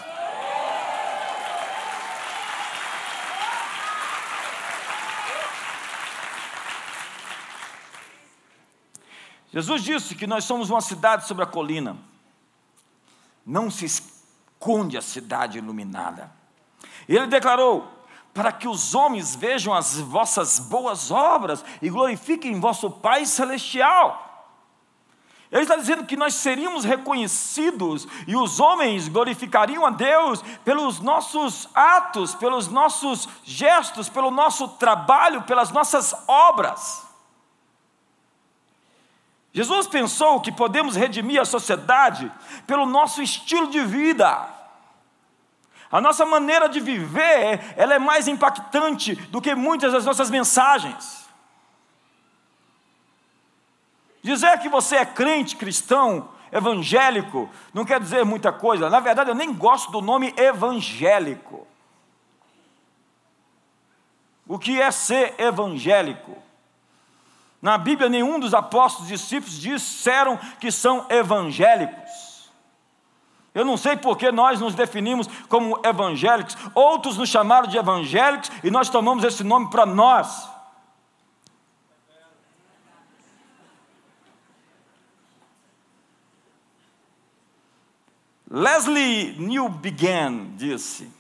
[9.58, 11.98] Jesus disse que nós somos uma cidade sobre a colina.
[13.44, 16.30] Não se esconde a cidade iluminada.
[17.10, 17.92] Ele declarou:
[18.36, 24.26] para que os homens vejam as vossas boas obras e glorifiquem vosso Pai Celestial.
[25.52, 31.68] Ele está dizendo que nós seríamos reconhecidos e os homens glorificariam a Deus pelos nossos
[31.74, 37.07] atos, pelos nossos gestos, pelo nosso trabalho, pelas nossas obras.
[39.58, 42.32] Jesus pensou que podemos redimir a sociedade
[42.68, 44.48] pelo nosso estilo de vida.
[45.92, 51.28] A nossa maneira de viver, ela é mais impactante do que muitas das nossas mensagens.
[54.22, 58.92] Dizer que você é crente, cristão, evangélico, não quer dizer muita coisa.
[58.92, 61.66] Na verdade, eu nem gosto do nome evangélico.
[64.48, 66.47] O que é ser evangélico?
[67.62, 72.52] Na Bíblia, nenhum dos apóstolos discípulos disseram que são evangélicos.
[73.54, 78.52] Eu não sei por que nós nos definimos como evangélicos, outros nos chamaram de evangélicos
[78.64, 80.48] e nós tomamos esse nome para nós.
[88.50, 91.17] Leslie Newbegin disse: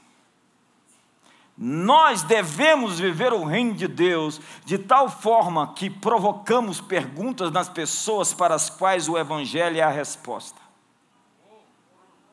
[1.57, 8.31] nós devemos viver o reino de Deus de tal forma que provocamos perguntas nas pessoas
[8.31, 10.61] para as quais o Evangelho é a resposta.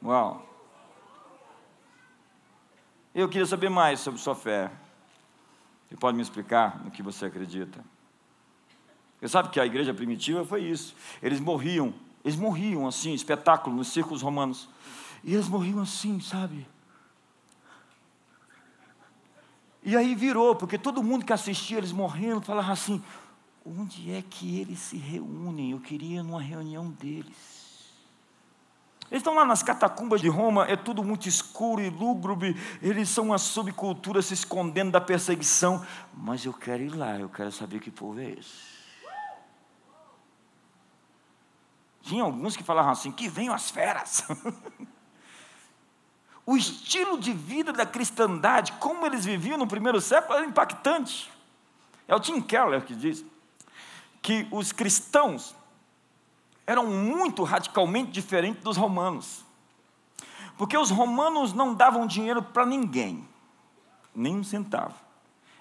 [0.02, 0.44] Uau!
[3.14, 4.70] Eu queria saber mais sobre sua fé.
[5.88, 7.82] Você pode me explicar no que você acredita?
[9.18, 10.94] Você sabe que a igreja primitiva foi isso.
[11.22, 14.68] Eles morriam, eles morriam assim, espetáculo nos círculos romanos.
[15.22, 16.66] E eles morriam assim, sabe?
[19.84, 23.02] E aí virou, porque todo mundo que assistia eles morrendo falava assim:
[23.64, 25.72] onde é que eles se reúnem?
[25.72, 27.64] Eu queria numa reunião deles.
[29.10, 33.26] Eles estão lá nas catacumbas de Roma, é tudo muito escuro e lúgubre, eles são
[33.26, 37.90] uma subcultura se escondendo da perseguição, mas eu quero ir lá, eu quero saber que
[37.90, 38.74] povo é esse.
[42.00, 44.26] Tinha alguns que falavam assim: que venham as feras.
[46.46, 51.30] o estilo de vida da cristandade, como eles viviam no primeiro século, era impactante.
[52.06, 53.24] É o Tim Keller que diz
[54.20, 55.54] que os cristãos
[56.66, 59.44] eram muito radicalmente diferentes dos romanos.
[60.56, 63.26] Porque os romanos não davam dinheiro para ninguém,
[64.14, 64.94] nem um centavo.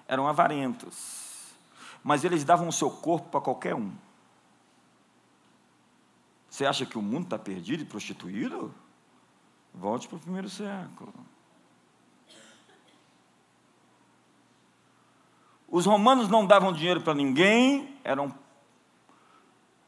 [0.06, 1.54] Eram avarentos.
[2.02, 3.90] Mas eles davam o seu corpo para qualquer um.
[6.48, 8.72] Você acha que o mundo está perdido e prostituído?
[9.74, 11.12] Volte para o primeiro século.
[15.68, 18.32] Os romanos não davam dinheiro para ninguém, eram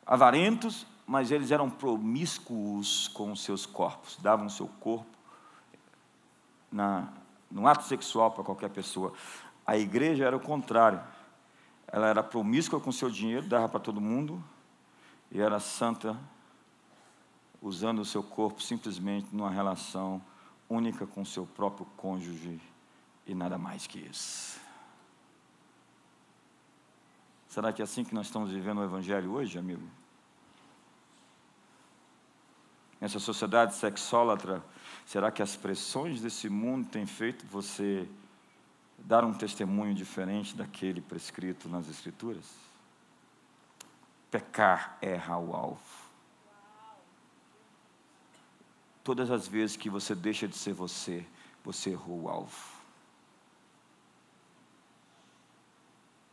[0.05, 5.07] avarentos, mas eles eram promíscuos com os seus corpos, davam seu corpo
[6.73, 7.13] na,
[7.49, 9.13] no ato sexual para qualquer pessoa.
[9.65, 11.01] A igreja era o contrário.
[11.87, 14.43] Ela era promíscua com seu dinheiro, dava para todo mundo,
[15.31, 16.19] e era santa
[17.61, 20.23] usando o seu corpo simplesmente numa relação
[20.69, 22.61] única com o seu próprio cônjuge
[23.27, 24.61] e nada mais que isso.
[27.49, 29.89] Será que é assim que nós estamos vivendo o Evangelho hoje, amigo?
[33.01, 34.63] Nessa sociedade sexólatra,
[35.05, 38.09] será que as pressões desse mundo têm feito você
[38.99, 42.45] dar um testemunho diferente daquele prescrito nas Escrituras?
[44.31, 46.06] Pecar erra o alvo.
[49.07, 51.25] Todas as vezes que você deixa de ser você,
[51.63, 52.77] você errou o alvo.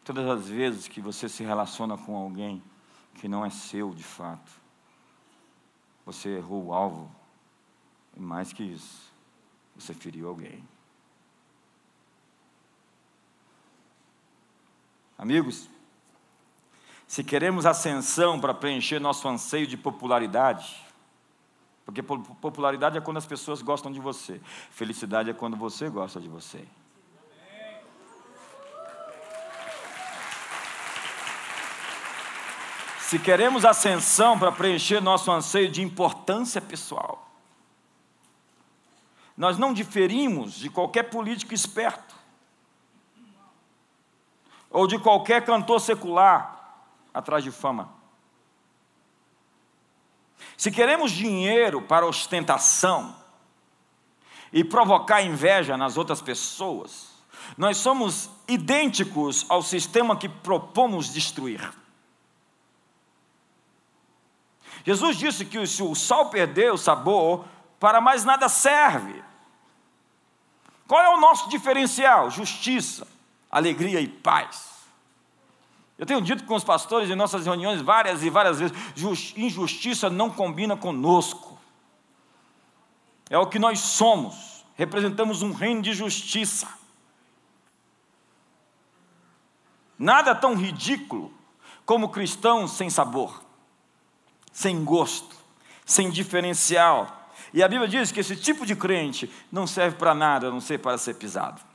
[0.03, 2.63] Todas as vezes que você se relaciona com alguém
[3.19, 4.51] que não é seu de fato,
[6.03, 7.15] você errou o alvo.
[8.17, 9.03] E mais que isso,
[9.75, 10.67] você feriu alguém.
[15.15, 15.69] Amigos,
[17.05, 20.83] se queremos ascensão para preencher nosso anseio de popularidade,
[21.85, 24.39] porque popularidade é quando as pessoas gostam de você,
[24.71, 26.65] felicidade é quando você gosta de você.
[32.99, 37.29] Se queremos ascensão para preencher nosso anseio de importância pessoal,
[39.37, 42.15] nós não diferimos de qualquer político esperto,
[44.69, 46.79] ou de qualquer cantor secular
[47.13, 48.02] atrás de fama.
[50.63, 53.13] Se queremos dinheiro para ostentação
[54.49, 57.09] e provocar inveja nas outras pessoas,
[57.57, 61.69] nós somos idênticos ao sistema que propomos destruir.
[64.85, 67.43] Jesus disse que se o sal perder o sabor,
[67.77, 69.21] para mais nada serve.
[70.87, 72.31] Qual é o nosso diferencial?
[72.31, 73.05] Justiça,
[73.51, 74.72] alegria e paz.
[76.03, 78.75] Eu tenho dito com os pastores em nossas reuniões várias e várias vezes:
[79.37, 81.57] injustiça não combina conosco.
[83.29, 86.67] É o que nós somos, representamos um reino de justiça.
[89.97, 91.33] Nada tão ridículo
[91.85, 93.41] como cristãos sem sabor
[94.53, 95.35] sem gosto,
[95.83, 97.31] sem diferencial.
[97.53, 100.61] E a Bíblia diz que esse tipo de crente não serve para nada a não
[100.61, 101.72] ser para ser pisado.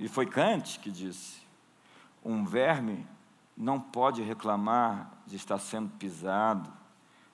[0.00, 1.42] E foi Kant que disse:
[2.24, 3.06] um verme
[3.54, 6.72] não pode reclamar de estar sendo pisado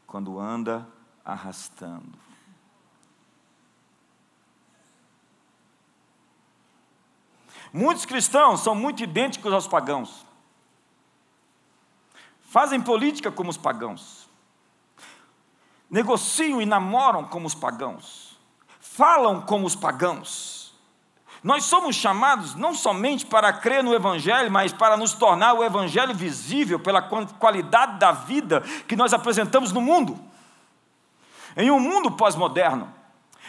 [0.05, 0.87] quando anda
[1.25, 2.19] arrastando.
[7.73, 10.27] Muitos cristãos são muito idênticos aos pagãos.
[12.43, 14.29] Fazem política como os pagãos.
[15.89, 18.39] Negociam e namoram como os pagãos.
[18.81, 20.56] Falam como os pagãos.
[21.47, 26.13] Nós somos chamados não somente para crer no Evangelho, mas para nos tornar o Evangelho
[26.13, 30.19] visível pela qualidade da vida que nós apresentamos no mundo.
[31.57, 32.93] Em um mundo pós-moderno,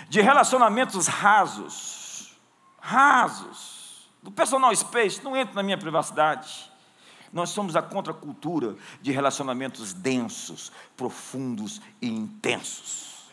[0.10, 2.38] de relacionamentos rasos,
[2.80, 6.72] rasos, do personal space, não entra na minha privacidade.
[7.34, 13.26] Nós somos a contracultura de relacionamentos densos, profundos e intensos.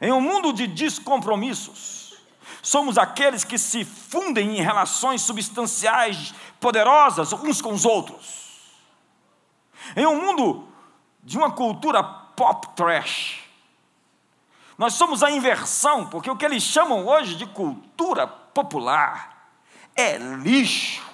[0.00, 2.05] Em um mundo de descompromissos,
[2.66, 8.44] somos aqueles que se fundem em relações substanciais poderosas uns com os outros.
[9.94, 10.66] Em um mundo
[11.22, 13.38] de uma cultura pop trash,
[14.76, 19.48] nós somos a inversão, porque o que eles chamam hoje de cultura popular
[19.94, 21.04] é lixo.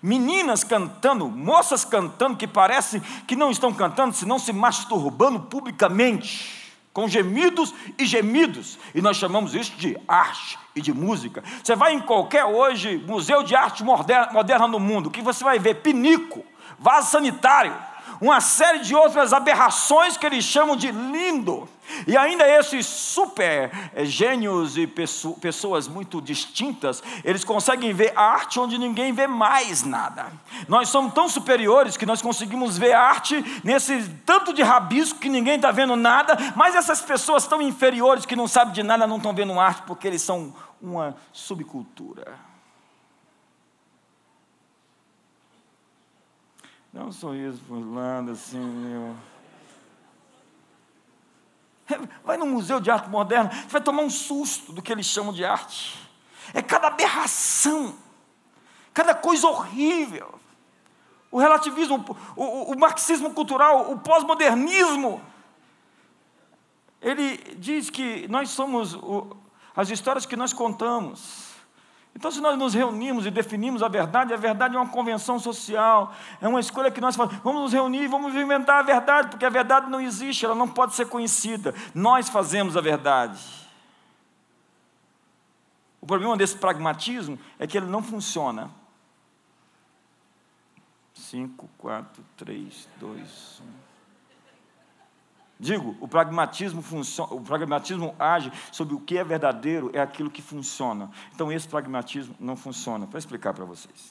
[0.00, 6.59] Meninas cantando, moças cantando que parecem que não estão cantando, senão se masturbando publicamente,
[6.92, 8.78] com gemidos e gemidos.
[8.94, 11.42] E nós chamamos isso de arte e de música.
[11.62, 15.58] Você vai em qualquer hoje museu de arte moderna, moderna no mundo, que você vai
[15.58, 16.44] ver pinico,
[16.78, 17.76] vaso sanitário,
[18.20, 21.68] uma série de outras aberrações que eles chamam de lindo.
[22.06, 28.78] E ainda esses super eh, gênios e pessoas muito distintas, eles conseguem ver arte onde
[28.78, 30.26] ninguém vê mais nada.
[30.68, 35.56] Nós somos tão superiores que nós conseguimos ver arte nesse tanto de rabisco que ninguém
[35.56, 39.34] está vendo nada, mas essas pessoas tão inferiores que não sabem de nada não estão
[39.34, 42.49] vendo arte porque eles são uma subcultura.
[46.92, 49.16] Dá um sorriso por lado, assim, meu.
[52.24, 55.32] Vai no Museu de Arte Moderna, você vai tomar um susto do que eles chamam
[55.32, 55.98] de arte.
[56.52, 57.94] É cada aberração,
[58.92, 60.34] cada coisa horrível.
[61.30, 65.22] O relativismo, o, o, o marxismo cultural, o pós-modernismo.
[67.00, 69.36] Ele diz que nós somos o,
[69.76, 71.49] as histórias que nós contamos.
[72.14, 76.12] Então, se nós nos reunimos e definimos a verdade, a verdade é uma convenção social,
[76.40, 77.42] é uma escolha que nós fazemos.
[77.42, 80.94] Vamos nos reunir, vamos inventar a verdade, porque a verdade não existe, ela não pode
[80.94, 81.74] ser conhecida.
[81.94, 83.40] Nós fazemos a verdade.
[86.00, 88.70] O problema desse pragmatismo é que ele não funciona.
[91.14, 93.89] 5, 4, 3, 2, 1.
[95.60, 96.82] Digo, o pragmatismo,
[97.30, 101.10] o pragmatismo age sobre o que é verdadeiro, é aquilo que funciona.
[101.34, 103.04] Então, esse pragmatismo não funciona.
[103.04, 104.10] Vou explicar para vocês.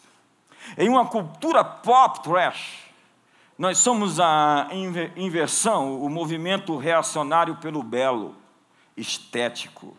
[0.77, 2.85] Em uma cultura pop trash,
[3.57, 4.69] Nós somos a
[5.17, 8.33] inversão, o movimento reacionário pelo belo,
[8.95, 9.97] estético,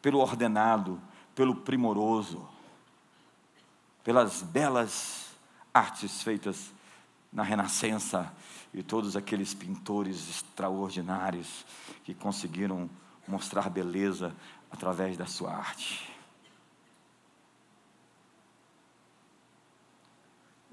[0.00, 0.98] pelo ordenado,
[1.34, 2.48] pelo primoroso,
[4.02, 5.26] pelas belas
[5.74, 6.72] artes feitas
[7.30, 8.32] na Renascença
[8.76, 11.64] e todos aqueles pintores extraordinários
[12.04, 12.90] que conseguiram
[13.26, 14.36] mostrar beleza
[14.70, 16.12] através da sua arte.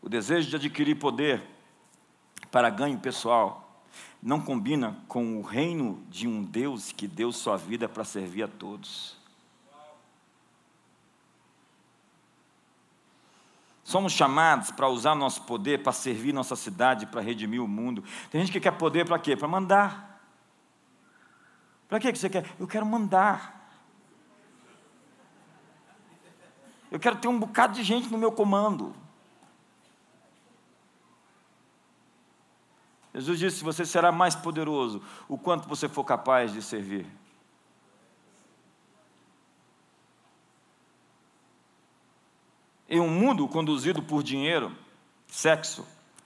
[0.02, 1.42] O desejo de adquirir poder
[2.52, 3.82] para ganho pessoal
[4.22, 8.48] não combina com o reino de um Deus que deu sua vida para servir a
[8.50, 9.23] todos.
[13.84, 18.04] Somos chamados para usar nosso poder para servir nossa cidade, para redimir o mundo.
[18.32, 19.36] Tem gente que quer poder para quê?
[19.36, 20.22] Para mandar.
[21.90, 22.46] Para que você quer?
[22.60, 23.62] Eu quero mandar.
[26.90, 28.96] Eu quero ter um bocado de gente no meu comando.
[33.14, 37.06] Jesus disse: Você será mais poderoso o quanto você for capaz de servir.
[42.94, 44.72] Em um mundo conduzido por dinheiro,
[45.26, 45.84] sexo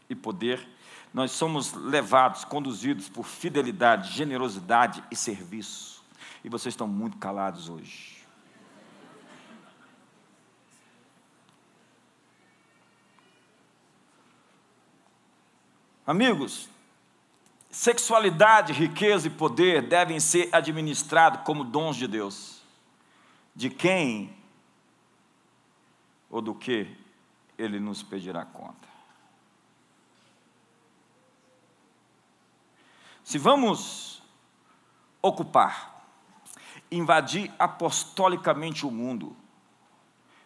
[0.09, 0.67] e poder,
[1.13, 6.03] nós somos levados, conduzidos por fidelidade, generosidade e serviço.
[6.43, 8.17] E vocês estão muito calados hoje.
[16.05, 16.67] Amigos,
[17.69, 22.61] Sexualidade, riqueza e poder devem ser administrados como dons de Deus.
[23.55, 24.36] De quem
[26.29, 26.95] ou do que
[27.57, 28.87] Ele nos pedirá conta.
[33.23, 34.21] Se vamos
[35.21, 36.05] ocupar,
[36.89, 39.35] invadir apostolicamente o mundo,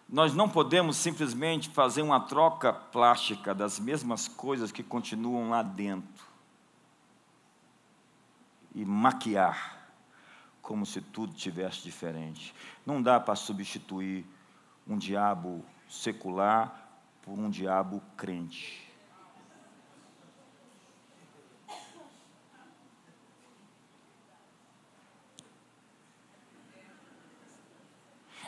[0.09, 6.25] nós não podemos simplesmente fazer uma troca plástica das mesmas coisas que continuam lá dentro
[8.75, 9.87] e maquiar
[10.61, 12.53] como se tudo tivesse diferente.
[12.85, 14.25] Não dá para substituir
[14.87, 16.89] um diabo secular
[17.21, 18.89] por um diabo crente.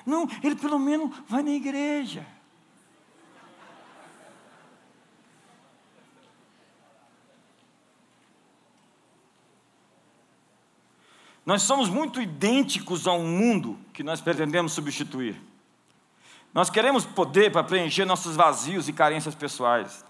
[0.06, 2.26] Não, ele pelo menos vai na igreja.
[11.46, 15.53] Nós somos muito idênticos a um mundo que nós pretendemos substituir.
[16.54, 20.06] Nós queremos poder para preencher nossos vazios e carências pessoais.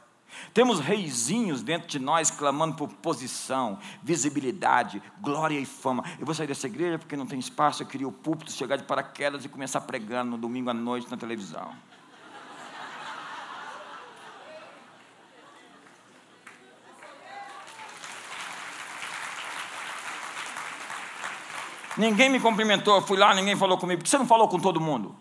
[0.53, 6.03] Temos reizinhos dentro de nós clamando por posição, visibilidade, glória e fama.
[6.19, 8.83] Eu vou sair dessa igreja porque não tem espaço, eu queria o púlpito, chegar de
[8.83, 11.71] paraquedas e começar pregando no domingo à noite na televisão.
[21.95, 23.99] Ninguém me cumprimentou, eu fui lá, ninguém falou comigo.
[23.99, 25.15] Por que você não falou com todo mundo?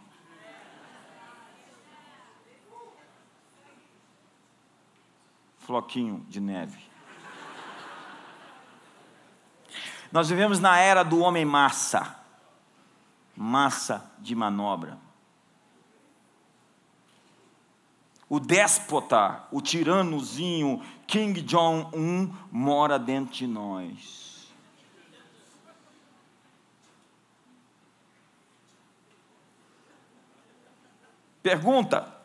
[5.72, 6.78] Floquinho de neve.
[10.12, 12.14] Nós vivemos na era do homem massa,
[13.34, 14.98] massa de manobra.
[18.28, 24.52] O déspota, o tiranozinho King John I mora dentro de nós.
[31.42, 32.21] Pergunta: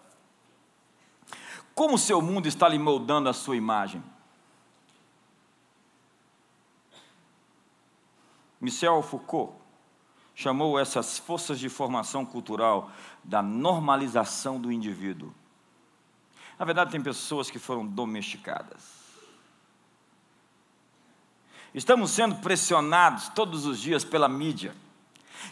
[1.77, 4.03] Como o seu mundo está lhe moldando a sua imagem?
[8.59, 9.53] Michel Foucault
[10.33, 12.89] chamou essas forças de formação cultural
[13.23, 15.31] da normalização do indivíduo.
[16.57, 18.81] Na verdade, tem pessoas que foram domesticadas.
[21.75, 24.73] Estamos sendo pressionados todos os dias pela mídia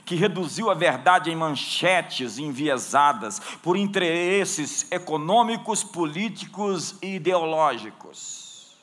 [0.06, 8.76] que reduziu a verdade em manchetes enviesadas por interesses econômicos, políticos e ideológicos.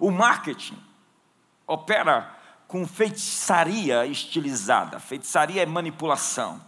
[0.00, 0.78] O marketing
[1.66, 2.36] opera
[2.66, 5.00] com feitiçaria estilizada.
[5.00, 6.60] Feitiçaria é manipulação,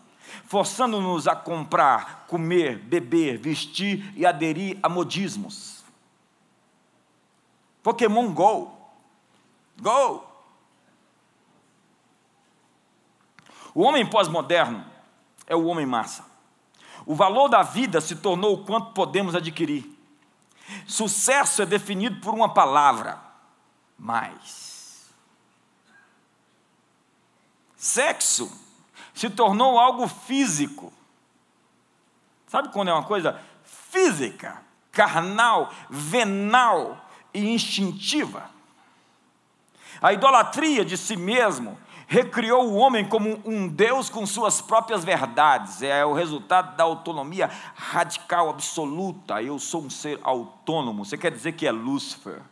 [0.46, 5.84] forçando-nos a comprar, comer, beber, vestir e aderir a modismos.
[7.82, 8.72] Pokémon Go.
[9.80, 10.29] Go!
[13.74, 14.84] O homem pós-moderno
[15.46, 16.24] é o homem massa.
[17.06, 19.98] O valor da vida se tornou o quanto podemos adquirir.
[20.86, 23.20] Sucesso é definido por uma palavra:
[23.98, 25.10] mais.
[27.76, 28.50] Sexo
[29.14, 30.92] se tornou algo físico.
[32.46, 34.70] Sabe quando é uma coisa física?
[34.92, 38.50] carnal, venal e instintiva.
[40.00, 41.78] A idolatria de si mesmo
[42.10, 45.80] recriou o homem como um Deus com suas próprias verdades.
[45.80, 49.40] É o resultado da autonomia radical, absoluta.
[49.40, 51.04] Eu sou um ser autônomo.
[51.04, 52.42] Você quer dizer que é Lúcifer?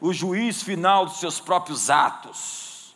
[0.00, 2.94] O juiz final dos seus próprios atos.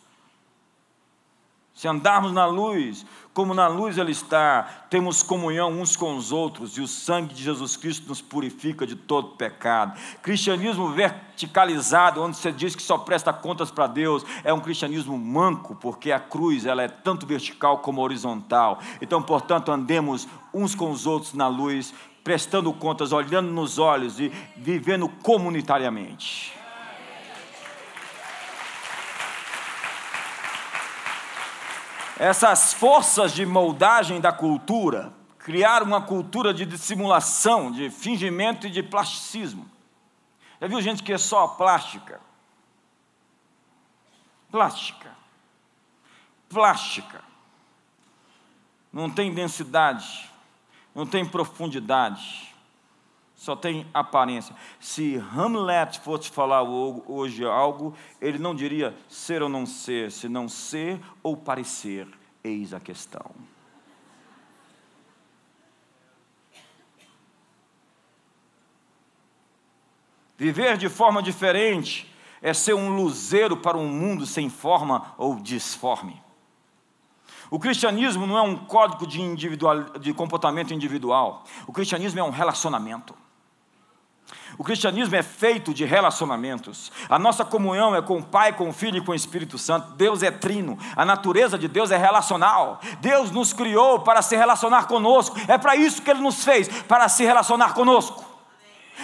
[1.73, 3.05] Se andarmos na luz,
[3.37, 7.43] como na luz Ele está, temos comunhão uns com os outros e o sangue de
[7.43, 9.95] Jesus Cristo nos purifica de todo pecado.
[10.23, 15.75] Cristianismo verticalizado, onde você diz que só presta contas para Deus, é um cristianismo manco,
[15.75, 18.79] porque a cruz ela é tanto vertical como horizontal.
[18.99, 24.31] Então, portanto, andemos uns com os outros na luz, prestando contas, olhando nos olhos e
[24.55, 26.56] vivendo comunitariamente.
[32.19, 38.83] Essas forças de moldagem da cultura criaram uma cultura de dissimulação, de fingimento e de
[38.83, 39.69] plasticismo.
[40.59, 42.19] Já viu gente que é só plástica?
[44.51, 45.15] Plástica.
[46.49, 47.23] Plástica.
[48.91, 50.31] Não tem densidade,
[50.95, 52.46] não tem profundidade
[53.37, 54.53] só tem aparência.
[54.79, 60.99] Se Hamlet fosse falar hoje algo, ele não diria ser ou não ser, senão ser
[61.21, 62.07] ou parecer.
[62.43, 63.31] Eis a questão.
[70.35, 72.11] Viver de forma diferente
[72.41, 76.21] é ser um luzeiro para um mundo sem forma ou disforme.
[77.51, 79.19] O cristianismo não é um código de,
[79.99, 81.43] de comportamento individual.
[81.67, 83.15] O cristianismo é um relacionamento.
[84.57, 86.91] O cristianismo é feito de relacionamentos.
[87.09, 89.91] A nossa comunhão é com o Pai, com o Filho e com o Espírito Santo.
[89.91, 90.77] Deus é trino.
[90.95, 92.81] A natureza de Deus é relacional.
[92.99, 95.37] Deus nos criou para se relacionar conosco.
[95.47, 98.25] É para isso que Ele nos fez para se relacionar conosco.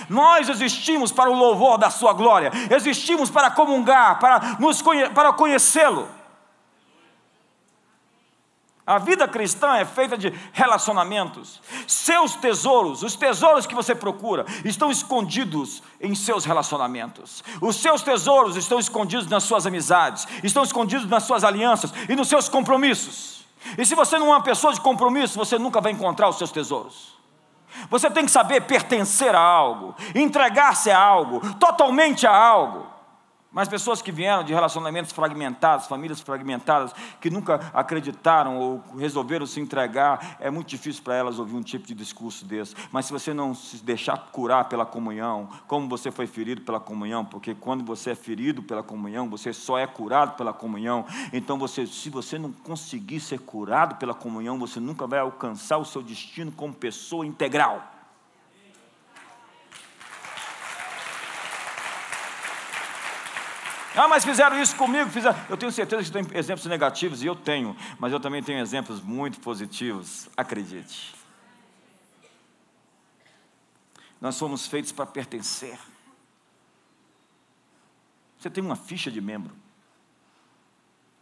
[0.10, 2.52] Nós existimos para o louvor da Sua glória.
[2.72, 6.08] Existimos para comungar, para, nos conhe para conhecê-lo.
[8.86, 11.62] A vida cristã é feita de relacionamentos.
[11.88, 17.42] Seus tesouros, os tesouros que você procura, estão escondidos em seus relacionamentos.
[17.62, 22.28] Os seus tesouros estão escondidos nas suas amizades, estão escondidos nas suas alianças e nos
[22.28, 23.46] seus compromissos.
[23.78, 26.52] E se você não é uma pessoa de compromisso, você nunca vai encontrar os seus
[26.52, 27.14] tesouros.
[27.90, 32.93] Você tem que saber pertencer a algo, entregar-se a algo, totalmente a algo.
[33.54, 36.92] Mas pessoas que vieram de relacionamentos fragmentados, famílias fragmentadas,
[37.22, 41.86] que nunca acreditaram ou resolveram se entregar, é muito difícil para elas ouvir um tipo
[41.86, 42.76] de discurso desse.
[42.92, 47.24] Mas se você não se deixar curar pela comunhão, como você foi ferido pela comunhão,
[47.24, 51.06] porque quando você é ferido pela comunhão, você só é curado pela comunhão.
[51.32, 55.86] Então, você, se você não conseguir ser curado pela comunhão, você nunca vai alcançar o
[55.86, 57.93] seu destino como pessoa integral.
[63.96, 65.10] Ah, mas fizeram isso comigo.
[65.10, 65.38] Fizeram.
[65.50, 69.02] Eu tenho certeza que tem exemplos negativos, e eu tenho, mas eu também tenho exemplos
[69.02, 71.14] muito positivos, acredite.
[74.20, 75.78] Nós somos feitos para pertencer.
[78.40, 79.56] Você tem uma ficha de membro.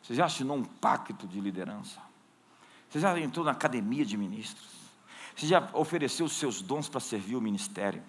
[0.02, 2.00] Você já assinou um pacto de liderança.
[2.90, 4.70] Você já entrou na academia de ministros.
[5.36, 8.04] Você já ofereceu os seus dons para servir o ministério.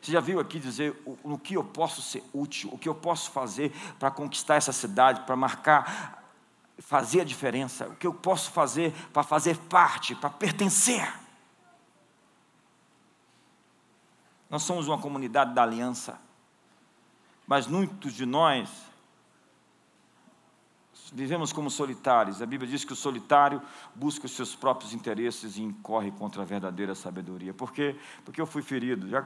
[0.00, 2.94] Você já viu aqui dizer o, no que eu posso ser útil, o que eu
[2.94, 6.22] posso fazer para conquistar essa cidade, para marcar,
[6.78, 11.12] fazer a diferença, o que eu posso fazer para fazer parte, para pertencer.
[14.48, 16.20] Nós somos uma comunidade da aliança,
[17.46, 18.86] mas muitos de nós
[21.12, 22.42] vivemos como solitários.
[22.42, 23.62] A Bíblia diz que o solitário
[23.94, 27.54] busca os seus próprios interesses e incorre contra a verdadeira sabedoria.
[27.54, 27.96] Por quê?
[28.24, 29.08] Porque eu fui ferido.
[29.08, 29.24] Já,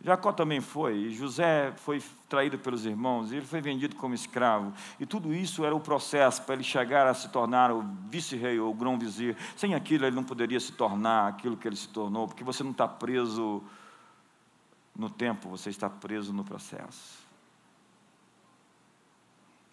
[0.00, 4.72] Jacó também foi, José foi traído pelos irmãos, ele foi vendido como escravo.
[4.98, 8.70] E tudo isso era o processo para ele chegar a se tornar o vice-rei ou
[8.70, 9.36] o grão-vizir.
[9.56, 12.72] Sem aquilo, ele não poderia se tornar aquilo que ele se tornou, porque você não
[12.72, 13.62] está preso
[14.96, 17.22] no tempo, você está preso no processo.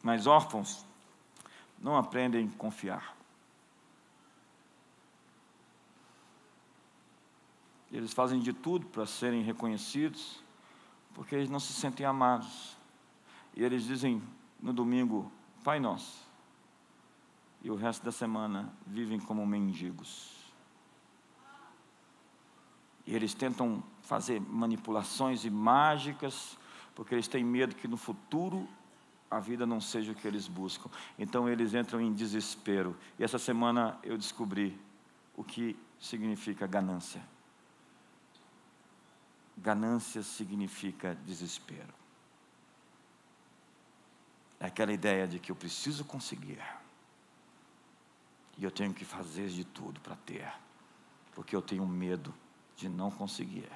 [0.03, 0.85] Mas órfãos
[1.81, 3.18] não aprendem a confiar.
[7.91, 10.43] Eles fazem de tudo para serem reconhecidos,
[11.13, 12.77] porque eles não se sentem amados.
[13.55, 14.21] E eles dizem
[14.61, 15.31] no domingo,
[15.63, 16.27] Pai Nosso.
[17.61, 20.39] E o resto da semana vivem como mendigos.
[23.05, 26.57] E eles tentam fazer manipulações e mágicas,
[26.93, 28.67] porque eles têm medo que no futuro
[29.31, 30.89] a vida não seja o que eles buscam.
[31.17, 32.95] Então eles entram em desespero.
[33.17, 34.79] E essa semana eu descobri
[35.35, 37.21] o que significa ganância.
[39.59, 41.93] Ganância significa desespero.
[44.59, 46.61] É aquela ideia de que eu preciso conseguir.
[48.57, 50.51] E eu tenho que fazer de tudo para ter.
[51.33, 52.33] Porque eu tenho medo
[52.75, 53.69] de não conseguir.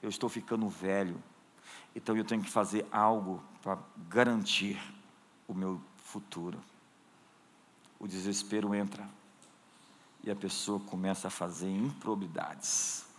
[0.00, 1.22] Eu estou ficando velho.
[1.94, 3.78] Então eu tenho que fazer algo para
[4.08, 4.80] garantir
[5.46, 6.60] o meu futuro.
[7.98, 9.08] O desespero entra.
[10.24, 13.11] E a pessoa começa a fazer improbidades.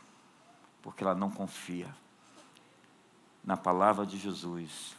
[0.84, 1.94] Porque ela não confia
[3.44, 4.96] na palavra de Jesus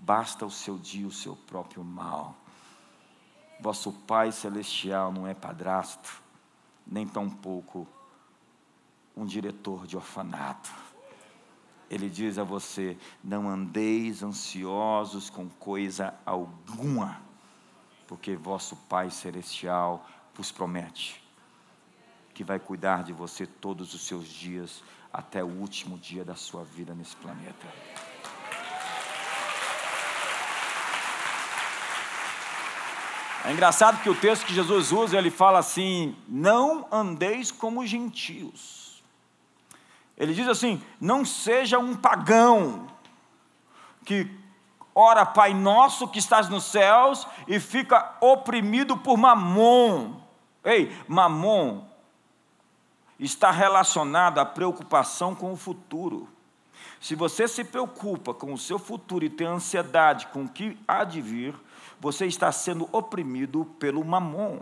[0.00, 2.34] basta o seu dia o seu próprio mal.
[3.60, 6.22] Vosso Pai Celestial não é padrasto,
[6.86, 7.86] nem tampouco
[9.14, 10.72] um diretor de orfanato.
[11.90, 17.20] Ele diz a você: não andeis ansiosos com coisa alguma,
[18.06, 21.22] porque vosso Pai Celestial vos promete
[22.40, 24.82] que vai cuidar de você todos os seus dias,
[25.12, 27.66] até o último dia da sua vida nesse planeta.
[33.44, 39.02] É engraçado que o texto que Jesus usa, ele fala assim: não andeis como gentios.
[40.16, 42.86] Ele diz assim: não seja um pagão
[44.04, 44.30] que
[44.94, 50.20] ora Pai nosso que estás nos céus e fica oprimido por mamon.
[50.62, 51.89] Ei, mamon
[53.20, 56.26] está relacionado à preocupação com o futuro.
[56.98, 61.04] Se você se preocupa com o seu futuro e tem ansiedade com o que há
[61.04, 61.54] de vir,
[62.00, 64.60] você está sendo oprimido pelo mamon.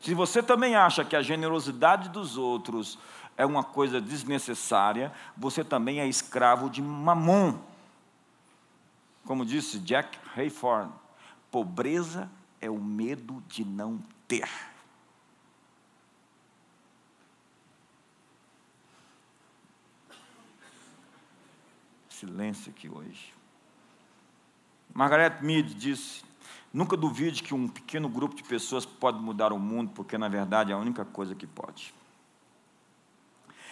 [0.00, 2.96] Se você também acha que a generosidade dos outros
[3.36, 7.58] é uma coisa desnecessária, você também é escravo de mamon.
[9.24, 10.92] Como disse Jack Hayford,
[11.50, 12.30] pobreza
[12.60, 14.48] é o medo de não ter.
[22.26, 23.32] Silêncio aqui hoje.
[24.92, 26.24] Margaret Mead disse:
[26.72, 30.72] Nunca duvide que um pequeno grupo de pessoas pode mudar o mundo, porque na verdade
[30.72, 31.94] é a única coisa que pode.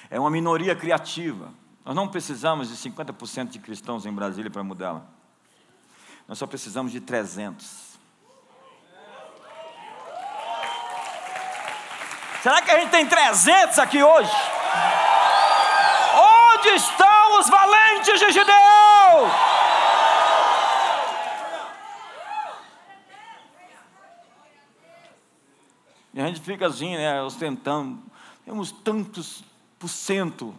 [0.09, 1.53] É uma minoria criativa.
[1.85, 5.05] Nós não precisamos de 50% de cristãos em Brasília para mudá-la.
[6.29, 7.99] Nós só precisamos de 300.
[12.41, 14.33] Será que a gente tem 300 aqui hoje?
[16.55, 19.31] Onde estão os valentes de Gideão?
[26.15, 28.01] E a gente fica assim, né, ostentando.
[28.45, 29.43] Temos tantos
[29.79, 30.55] por cento.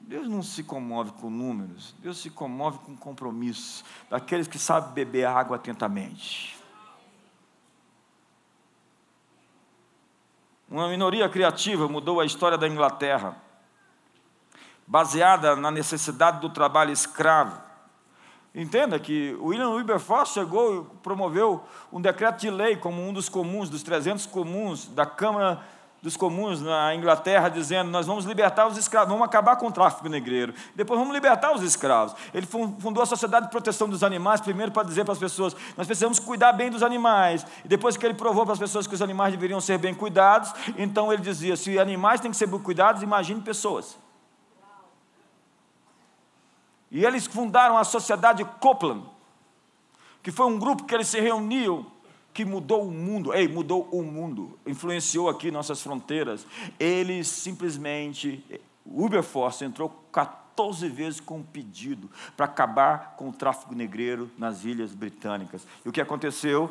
[0.00, 5.24] Deus não se comove com números, Deus se comove com compromissos daqueles que sabem beber
[5.24, 6.58] água atentamente.
[10.68, 13.36] Uma minoria criativa mudou a história da Inglaterra,
[14.86, 17.72] baseada na necessidade do trabalho escravo
[18.54, 23.70] Entenda que William Wilberforce chegou e promoveu um decreto de lei como um dos comuns,
[23.70, 25.60] dos 300 comuns da Câmara
[26.02, 30.06] dos Comuns na Inglaterra, dizendo: Nós vamos libertar os escravos, vamos acabar com o tráfico
[30.06, 32.14] negreiro, depois vamos libertar os escravos.
[32.34, 35.86] Ele fundou a Sociedade de Proteção dos Animais, primeiro para dizer para as pessoas: Nós
[35.86, 37.46] precisamos cuidar bem dos animais.
[37.64, 40.52] E depois que ele provou para as pessoas que os animais deveriam ser bem cuidados,
[40.76, 43.96] então ele dizia: Se animais têm que ser bem cuidados, imagine pessoas.
[46.92, 49.02] E eles fundaram a Sociedade Copeland,
[50.22, 51.86] que foi um grupo que eles se reuniam,
[52.34, 53.32] que mudou o mundo.
[53.32, 56.46] Ei, mudou o mundo, influenciou aqui nossas fronteiras.
[56.78, 58.44] Eles simplesmente,
[58.84, 64.92] Uberforce entrou 14 vezes com um pedido para acabar com o tráfico negreiro nas ilhas
[64.92, 65.66] britânicas.
[65.82, 66.70] E o que aconteceu?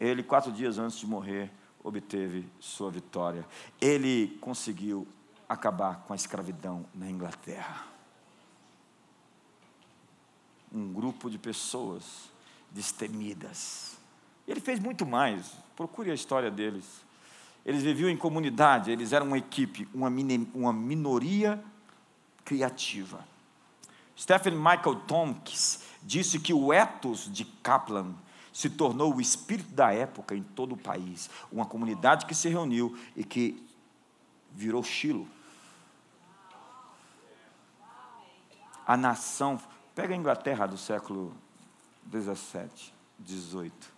[0.00, 1.52] Ele, quatro dias antes de morrer,
[1.84, 3.46] obteve sua vitória.
[3.80, 5.06] Ele conseguiu
[5.48, 7.91] acabar com a escravidão na Inglaterra
[10.72, 12.30] um grupo de pessoas
[12.70, 13.96] destemidas.
[14.46, 16.84] Ele fez muito mais, procure a história deles.
[17.64, 20.08] Eles viviam em comunidade, eles eram uma equipe, uma,
[20.54, 21.62] uma minoria
[22.44, 23.24] criativa.
[24.18, 28.14] Stephen Michael Tompkins disse que o ethos de Kaplan
[28.52, 32.96] se tornou o espírito da época em todo o país, uma comunidade que se reuniu
[33.16, 33.64] e que
[34.52, 35.26] virou Chilo.
[38.86, 39.58] A nação
[39.94, 41.34] Pega a Inglaterra do século
[42.04, 43.92] 17, 18.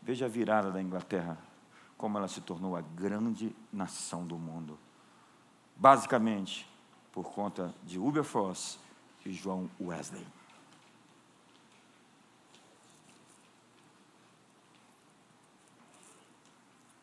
[0.00, 1.36] Veja a virada da Inglaterra,
[1.96, 4.78] como ela se tornou a grande nação do mundo.
[5.76, 6.68] Basicamente,
[7.12, 8.78] por conta de Wilberforce
[9.24, 10.26] e João Wesley.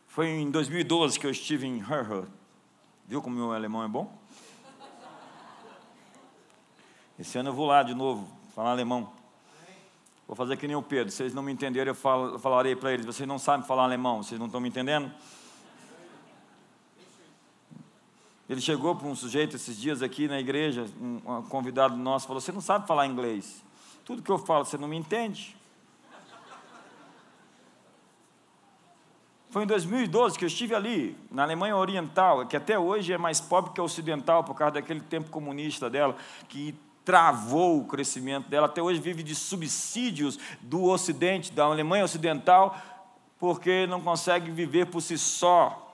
[0.08, 2.28] Foi em 2012 que eu estive em Herhut.
[3.08, 4.19] Viu como meu alemão é bom?
[7.20, 9.12] Esse ano eu vou lá de novo, falar alemão.
[10.26, 11.12] Vou fazer que nem o Pedro.
[11.12, 14.24] Vocês não me entenderem, eu, falo, eu falarei para eles: vocês não sabem falar alemão,
[14.24, 15.12] vocês não estão me entendendo?
[18.48, 22.54] Ele chegou para um sujeito esses dias aqui na igreja, um convidado nosso, falou: Você
[22.54, 23.62] não sabe falar inglês.
[24.06, 25.58] Tudo que eu falo, você não me entende.
[29.50, 33.42] Foi em 2012 que eu estive ali, na Alemanha Oriental, que até hoje é mais
[33.42, 36.16] pobre que a ocidental, por causa daquele tempo comunista dela,
[36.48, 36.76] que
[37.10, 38.68] travou o crescimento dela.
[38.68, 42.80] Até hoje vive de subsídios do Ocidente, da Alemanha Ocidental,
[43.40, 45.92] porque não consegue viver por si só.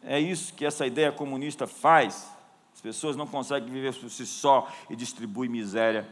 [0.00, 2.30] É isso que essa ideia comunista faz.
[2.72, 6.08] As pessoas não conseguem viver por si só e distribui miséria,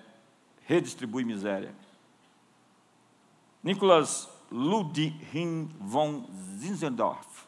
[0.66, 1.72] redistribui miséria.
[3.62, 5.14] Nicolas Ludwig
[5.78, 6.24] von
[6.58, 7.46] Zinzendorf.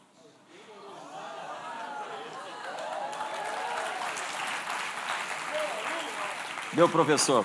[6.75, 7.45] Meu professor.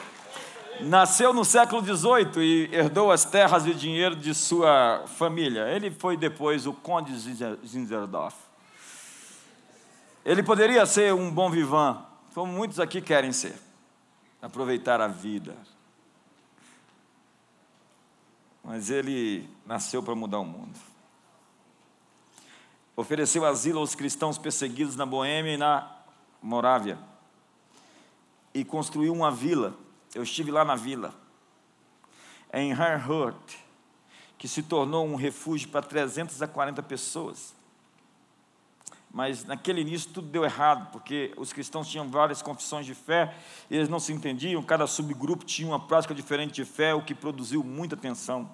[0.79, 5.67] Nasceu no século XVIII e herdou as terras e dinheiro de sua família.
[5.67, 7.13] Ele foi depois o conde
[7.65, 8.37] Zinzendorf.
[10.23, 13.55] Ele poderia ser um bom vivan, como muitos aqui querem ser,
[14.41, 15.55] aproveitar a vida,
[18.63, 20.77] mas ele nasceu para mudar o mundo.
[22.95, 25.89] Ofereceu asilo aos cristãos perseguidos na Boêmia e na
[26.41, 26.97] Morávia.
[28.57, 29.77] E construiu uma vila.
[30.15, 31.13] Eu estive lá na vila,
[32.51, 33.37] em Herhut,
[34.35, 37.53] que se tornou um refúgio para 340 pessoas.
[39.13, 43.31] Mas naquele início tudo deu errado, porque os cristãos tinham várias confissões de fé,
[43.69, 47.13] e eles não se entendiam, cada subgrupo tinha uma prática diferente de fé, o que
[47.13, 48.49] produziu muita tensão.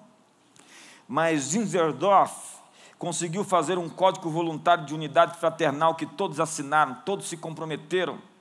[1.08, 2.58] Mas Zinzerdorf
[2.98, 8.33] conseguiu fazer um código voluntário de unidade fraternal que todos assinaram, todos se comprometeram.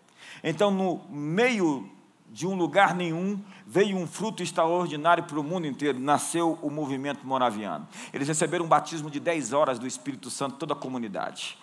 [0.44, 1.90] Então, no meio
[2.30, 7.26] de um lugar nenhum, veio um fruto extraordinário para o mundo inteiro, nasceu o movimento
[7.26, 7.88] moraviano.
[8.12, 11.58] Eles receberam um batismo de 10 horas do Espírito Santo, toda a comunidade.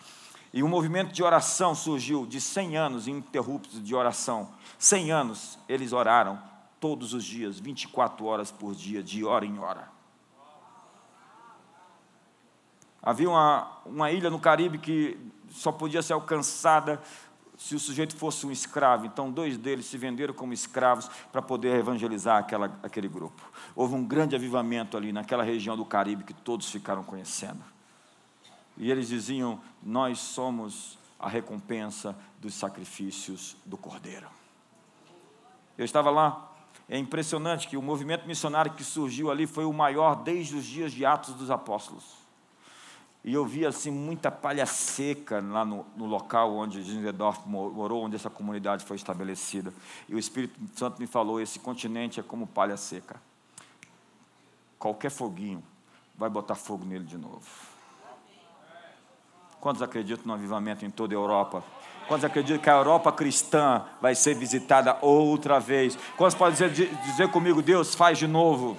[0.53, 4.49] E um movimento de oração surgiu de 100 anos ininterruptos de oração.
[4.79, 6.41] 100 anos eles oraram
[6.81, 9.89] todos os dias, 24 horas por dia, de hora em hora.
[13.03, 15.19] Havia uma, uma ilha no Caribe que
[15.51, 17.01] só podia ser alcançada
[17.61, 19.05] se o sujeito fosse um escravo.
[19.05, 23.43] Então, dois deles se venderam como escravos para poder evangelizar aquela, aquele grupo.
[23.77, 27.63] Houve um grande avivamento ali naquela região do Caribe que todos ficaram conhecendo.
[28.79, 34.29] E eles diziam: Nós somos a recompensa dos sacrifícios do Cordeiro.
[35.77, 36.51] Eu estava lá.
[36.89, 40.93] É impressionante que o movimento missionário que surgiu ali foi o maior desde os dias
[40.93, 42.20] de Atos dos Apóstolos.
[43.23, 48.17] E eu vi assim muita palha seca lá no, no local onde Zinzendorf morou, onde
[48.17, 49.73] essa comunidade foi estabelecida.
[50.09, 53.21] E o Espírito Santo me falou: esse continente é como palha seca.
[54.79, 55.63] Qualquer foguinho
[56.17, 57.47] vai botar fogo nele de novo.
[59.61, 61.63] Quantos acreditam no avivamento em toda a Europa?
[62.09, 65.99] Quantos acreditam que a Europa cristã vai ser visitada outra vez?
[66.17, 68.79] Quantos podem dizer, dizer comigo, Deus faz de novo?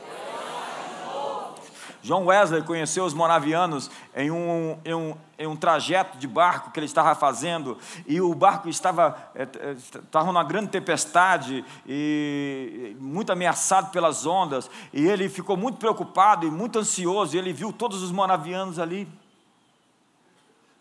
[2.02, 6.80] John Wesley conheceu os moravianos em um, em, um, em um trajeto de barco que
[6.80, 7.78] ele estava fazendo,
[8.08, 14.70] e o barco estava, eh, eh, estava numa grande tempestade e muito ameaçado pelas ondas,
[14.92, 19.08] e ele ficou muito preocupado e muito ansioso, e ele viu todos os moravianos ali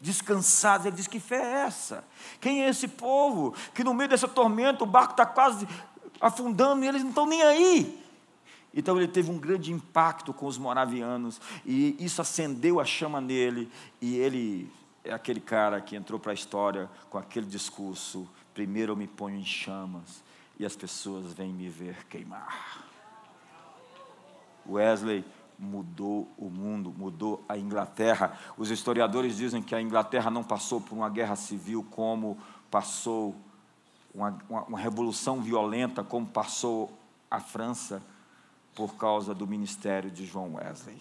[0.01, 0.87] descansados.
[0.87, 2.03] Ele diz: Que fé é essa?
[2.41, 5.68] Quem é esse povo que no meio dessa tormenta o barco está quase
[6.21, 8.01] afundando e eles não estão nem aí?
[8.75, 13.71] Então ele teve um grande impacto com os moravianos e isso acendeu a chama nele
[14.01, 14.71] e ele
[15.03, 19.39] é aquele cara que entrou para a história com aquele discurso: primeiro eu me ponho
[19.39, 20.23] em chamas
[20.59, 22.87] e as pessoas vêm me ver queimar.
[24.68, 25.25] Wesley
[25.59, 28.39] mudou o mundo, mudou a Inglaterra.
[28.57, 32.39] Os historiadores dizem que a Inglaterra não passou por uma guerra civil como
[32.71, 33.35] passou
[34.14, 36.91] uma, uma, uma revolução violenta, como passou
[37.31, 38.03] a França,
[38.75, 41.01] por causa do ministério de João Wesley.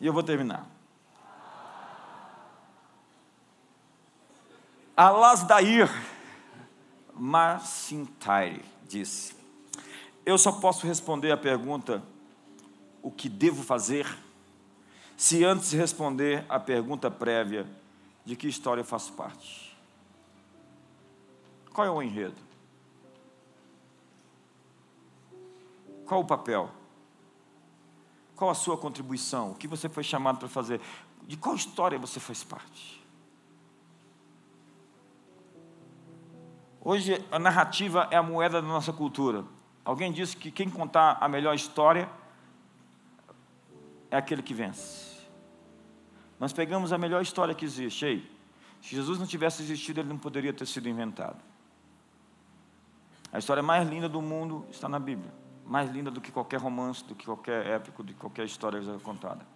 [0.00, 0.66] E eu vou terminar.
[4.96, 5.88] Alasdair
[7.14, 9.34] Marcintyre disse:
[10.24, 12.02] Eu só posso responder a pergunta
[13.00, 14.06] o que devo fazer,
[15.16, 17.66] se antes responder a pergunta prévia
[18.24, 19.76] de que história eu faço parte.
[21.72, 22.51] Qual é o enredo?
[26.06, 26.70] Qual o papel?
[28.36, 29.52] Qual a sua contribuição?
[29.52, 30.80] O que você foi chamado para fazer?
[31.26, 33.02] De qual história você faz parte?
[36.80, 39.44] Hoje a narrativa é a moeda da nossa cultura.
[39.84, 42.08] Alguém disse que quem contar a melhor história
[44.10, 45.12] é aquele que vence.
[46.40, 48.04] Nós pegamos a melhor história que existe.
[48.04, 48.30] Ei,
[48.80, 51.40] se Jesus não tivesse existido, ele não poderia ter sido inventado.
[53.32, 55.32] A história mais linda do mundo está na Bíblia.
[55.66, 59.46] Mais linda do que qualquer romance, do que qualquer épico, de qualquer história já contada.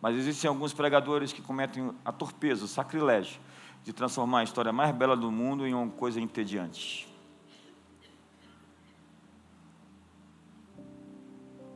[0.00, 3.40] Mas existem alguns pregadores que cometem a torpeza, o sacrilégio,
[3.84, 7.08] de transformar a história mais bela do mundo em uma coisa entediante.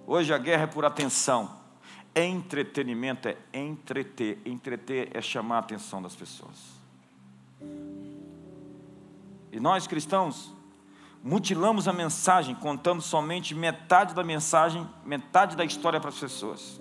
[0.06, 1.50] Hoje a guerra é por atenção.
[2.14, 4.40] Entretenimento é entreter.
[4.44, 6.76] Entreter é chamar a atenção das pessoas.
[9.52, 10.55] E nós cristãos
[11.26, 16.80] mutilamos a mensagem, contando somente metade da mensagem, metade da história para as pessoas.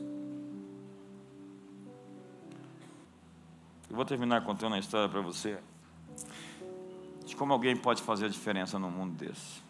[3.89, 5.57] Eu vou terminar contando a história para você
[7.25, 9.63] de como alguém pode fazer a diferença num mundo desse.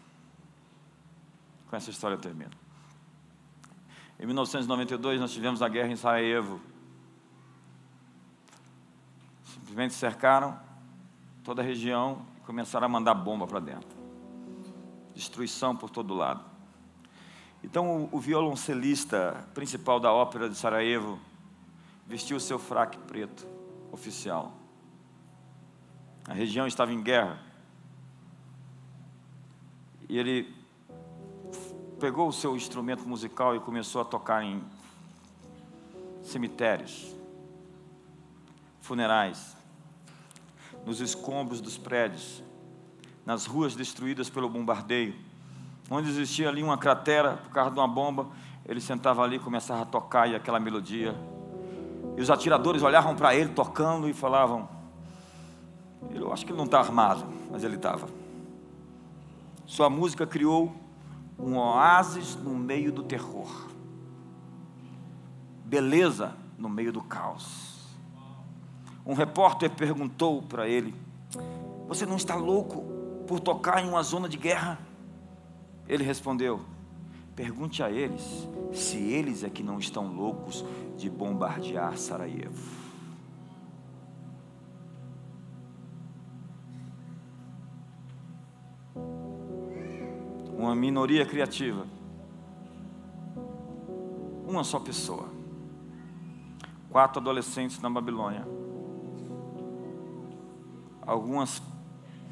[1.70, 2.52] Com essa história eu termino.
[4.20, 6.60] Em 1992 nós tivemos a guerra em Sarajevo.
[9.54, 10.60] Simplesmente cercaram
[11.42, 13.95] toda a região e começaram a mandar bomba para dentro.
[15.16, 16.44] Destruição por todo lado.
[17.64, 21.18] Então o, violoncelista principal da ópera de Sarajevo
[22.06, 23.46] vestiu seu fraque preto
[23.90, 24.52] oficial.
[26.28, 27.40] A região estava em guerra.
[30.06, 30.54] E ele
[31.98, 34.62] pegou o seu instrumento musical e começou a tocar em
[36.22, 37.16] cemitérios,
[38.82, 39.56] funerais,
[40.84, 42.42] nos escombros dos prédios,
[43.26, 45.14] nas ruas destruídas pelo bombardeio,
[45.90, 48.28] onde existia ali uma cratera por causa de uma bomba,
[48.64, 51.14] ele sentava ali começava a tocar e aquela melodia
[52.16, 54.68] e os atiradores olhavam para ele tocando e falavam:
[56.10, 58.08] Eu acho que ele não está armado, mas ele estava.
[59.66, 60.74] Sua música criou
[61.38, 63.68] um oásis no meio do terror,
[65.62, 67.76] beleza no meio do caos.
[69.04, 70.94] Um repórter perguntou para ele:
[71.86, 72.95] Você não está louco
[73.26, 74.78] por tocar em uma zona de guerra?
[75.88, 76.60] Ele respondeu:
[77.34, 80.64] Pergunte a eles se eles é que não estão loucos
[80.96, 82.86] de bombardear Sarajevo.
[90.56, 91.86] Uma minoria criativa.
[94.46, 95.28] Uma só pessoa.
[96.90, 98.46] Quatro adolescentes na Babilônia.
[101.02, 101.62] Algumas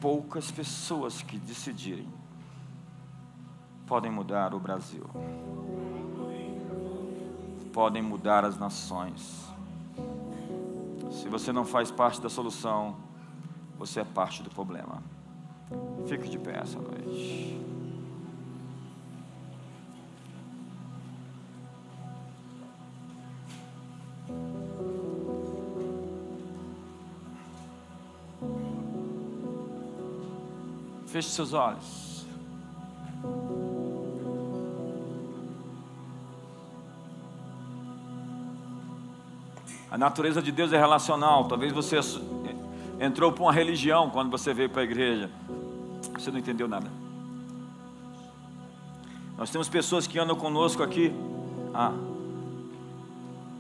[0.05, 2.07] poucas pessoas que decidirem
[3.87, 5.09] podem mudar o Brasil,
[7.73, 9.49] podem mudar as nações.
[11.11, 12.97] Se você não faz parte da solução,
[13.79, 15.03] você é parte do problema.
[16.07, 17.74] Fique de pé essa noite.
[31.25, 32.27] Feche seus olhos.
[39.91, 41.47] A natureza de Deus é relacional.
[41.47, 41.99] Talvez você
[43.01, 45.31] entrou para uma religião quando você veio para a igreja.
[46.13, 46.91] Você não entendeu nada.
[49.37, 51.13] Nós temos pessoas que andam conosco aqui
[51.73, 51.93] há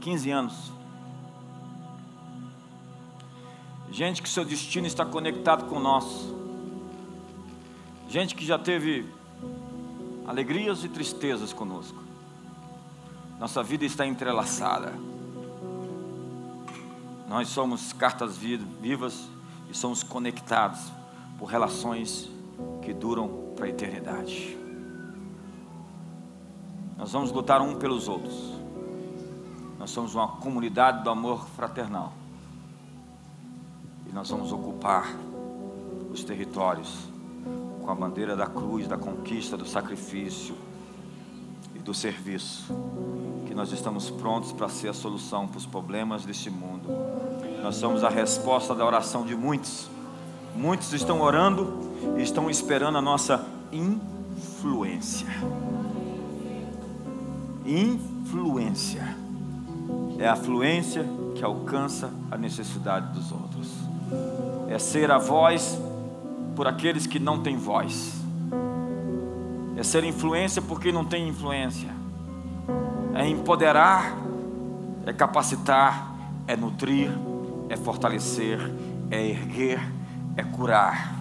[0.01, 0.73] 15 anos.
[3.91, 6.44] Gente que seu destino está conectado com o nosso.
[8.15, 9.05] Gente que já teve
[10.25, 12.01] alegrias e tristezas conosco.
[13.41, 14.93] Nossa vida está entrelaçada.
[17.29, 19.29] Nós somos cartas vivas
[19.69, 20.93] e somos conectados
[21.41, 22.31] por relações
[22.83, 24.57] que duram para a eternidade.
[26.97, 28.53] Nós vamos lutar um pelos outros.
[29.77, 32.13] Nós somos uma comunidade do amor fraternal.
[34.09, 35.13] E nós vamos ocupar
[36.13, 37.13] os territórios
[37.85, 40.57] com a bandeira da cruz, da conquista, do sacrifício
[41.75, 42.75] e do serviço
[43.47, 46.89] que nós estamos prontos para ser a solução para os problemas deste mundo.
[47.63, 49.89] Nós somos a resposta da oração de muitos.
[50.57, 51.79] Muitos estão orando
[52.17, 55.29] e estão esperando a nossa influência.
[57.67, 59.17] Influência
[60.19, 63.69] é a fluência que alcança a necessidade dos outros.
[64.69, 65.79] É ser a voz
[66.55, 68.15] por aqueles que não têm voz.
[69.77, 71.89] É ser influência por quem não tem influência.
[73.15, 74.17] É empoderar,
[75.07, 76.15] é capacitar,
[76.47, 77.11] é nutrir,
[77.69, 78.59] é fortalecer,
[79.11, 79.81] é erguer,
[80.37, 81.15] é curar,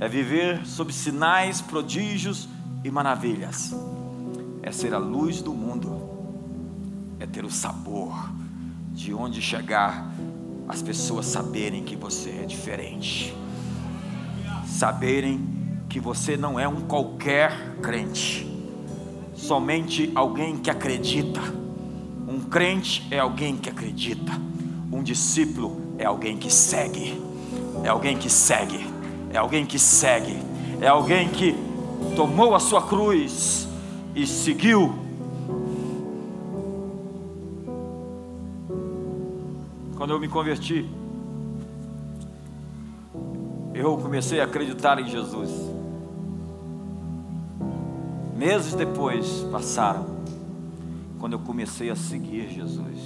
[0.00, 2.48] é viver sob sinais, prodígios
[2.84, 3.74] e maravilhas,
[4.62, 6.00] é ser a luz do mundo,
[7.18, 8.30] é ter o sabor
[8.92, 10.10] de onde chegar,
[10.68, 13.34] as pessoas saberem que você é diferente,
[14.76, 15.40] saberem
[15.88, 18.46] que você não é um qualquer crente,
[19.34, 21.40] somente alguém que acredita.
[22.28, 24.32] Um crente é alguém que acredita,
[24.92, 27.18] um discípulo é alguém que segue,
[27.82, 28.86] é alguém que segue,
[29.32, 30.36] é alguém que segue,
[30.82, 31.56] é alguém que
[32.14, 33.66] tomou a sua cruz
[34.14, 34.94] e seguiu.
[39.96, 40.86] Quando eu me converti,
[43.76, 45.50] eu comecei a acreditar em Jesus.
[48.34, 50.06] Meses depois passaram,
[51.18, 52.98] quando eu comecei a seguir Jesus.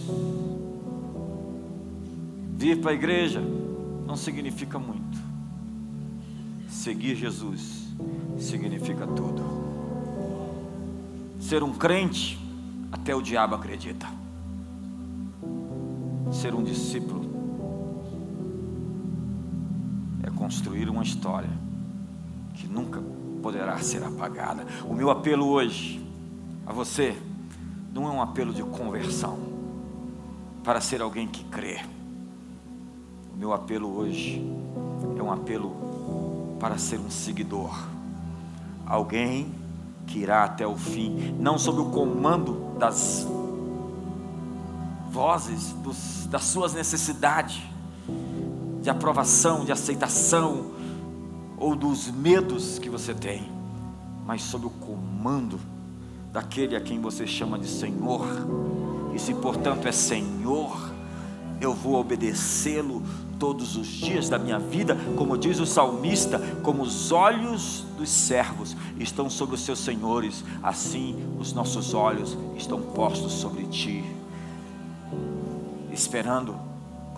[2.57, 3.41] Vir para a igreja
[4.07, 5.19] não significa muito.
[6.69, 7.89] Seguir Jesus
[8.39, 9.43] significa tudo.
[11.41, 12.39] Ser um crente,
[12.93, 14.07] até o diabo acredita.
[16.31, 17.20] Ser um discípulo
[20.51, 21.49] construir uma história
[22.55, 23.01] que nunca
[23.41, 24.67] poderá ser apagada.
[24.85, 26.05] O meu apelo hoje
[26.67, 27.17] a você
[27.95, 29.39] não é um apelo de conversão
[30.65, 31.79] para ser alguém que crê.
[33.33, 34.45] O meu apelo hoje
[35.17, 37.87] é um apelo para ser um seguidor,
[38.85, 39.55] alguém
[40.05, 43.25] que irá até o fim, não sob o comando das
[45.13, 47.70] vozes, dos, das suas necessidades
[48.83, 50.71] de aprovação, de aceitação,
[51.61, 53.51] ou dos medos que você tem,
[54.27, 55.61] mas sob o comando
[56.33, 58.27] daquele a quem você chama de Senhor.
[59.15, 60.91] E se portanto é Senhor,
[61.61, 63.03] eu vou obedecê-lo
[63.39, 68.77] todos os dias da minha vida, como diz o salmista, como os olhos dos servos
[68.99, 74.05] estão sobre os seus senhores, assim os nossos olhos estão postos sobre ti,
[75.93, 76.70] esperando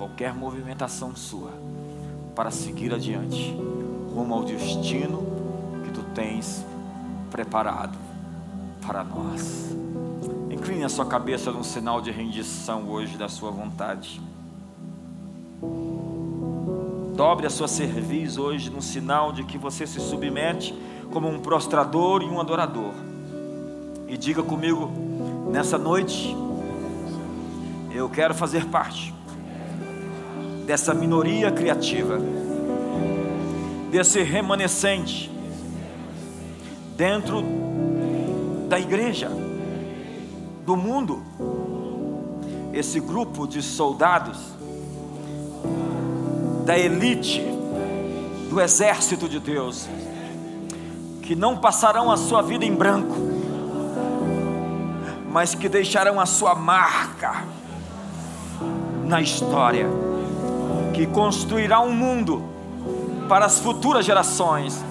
[0.02, 1.52] qualquer movimentação sua
[2.34, 3.56] para seguir adiante
[4.12, 5.24] rumo ao destino
[5.84, 6.66] que tu tens
[7.30, 7.96] preparado
[8.84, 9.76] para nós.
[10.50, 14.20] Incline a sua cabeça num sinal de rendição hoje da sua vontade.
[17.14, 20.74] Dobre a sua cerviz hoje num sinal de que você se submete
[21.12, 22.92] como um prostrador e um adorador.
[24.08, 24.90] E diga comigo,
[25.52, 26.36] nessa noite,
[27.94, 29.14] eu quero fazer parte
[30.66, 32.18] dessa minoria criativa
[33.92, 35.30] desse remanescente
[36.96, 37.44] dentro
[38.66, 39.30] da igreja,
[40.64, 41.22] do mundo,
[42.72, 44.38] esse grupo de soldados
[46.64, 47.44] da elite
[48.48, 49.86] do exército de Deus,
[51.20, 53.14] que não passarão a sua vida em branco,
[55.30, 57.44] mas que deixarão a sua marca
[59.04, 59.86] na história,
[60.92, 62.42] que construirá um mundo
[63.28, 64.84] para as futuras gerações,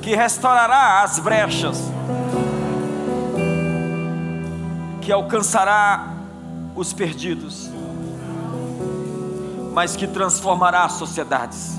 [0.00, 1.90] que restaurará as brechas,
[5.00, 6.14] que alcançará
[6.76, 7.70] os perdidos,
[9.74, 11.78] mas que transformará as sociedades,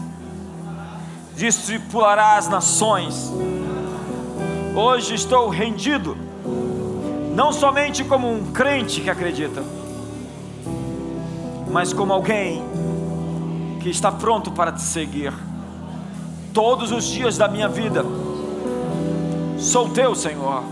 [1.36, 3.32] discipulará as nações.
[4.76, 6.18] Hoje estou rendido,
[7.34, 9.64] não somente como um crente que acredita,
[11.72, 12.64] mas como alguém
[13.80, 15.34] que está pronto para te seguir
[16.54, 18.04] todos os dias da minha vida.
[19.58, 20.64] Sou teu, Senhor.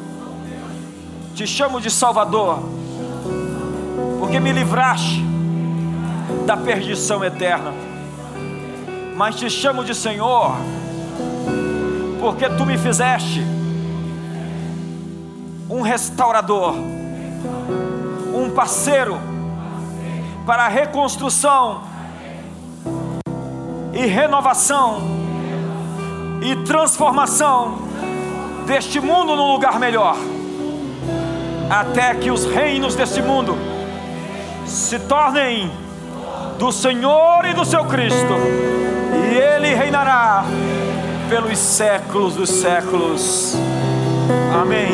[1.33, 2.59] Te chamo de Salvador,
[4.19, 5.23] porque me livraste
[6.45, 7.73] da perdição eterna.
[9.15, 10.55] Mas te chamo de Senhor,
[12.19, 13.41] porque tu me fizeste
[15.69, 16.75] um restaurador,
[18.33, 19.17] um parceiro
[20.45, 21.86] para a reconstrução
[23.97, 25.01] e renovação
[26.39, 27.79] e transformação
[28.67, 30.15] deste mundo num lugar melhor,
[31.67, 33.57] até que os reinos deste mundo
[34.67, 35.71] se tornem
[36.59, 38.35] do Senhor e do seu Cristo,
[39.31, 40.43] e Ele reinará
[41.27, 43.55] pelos séculos dos séculos.
[44.61, 44.91] Amém.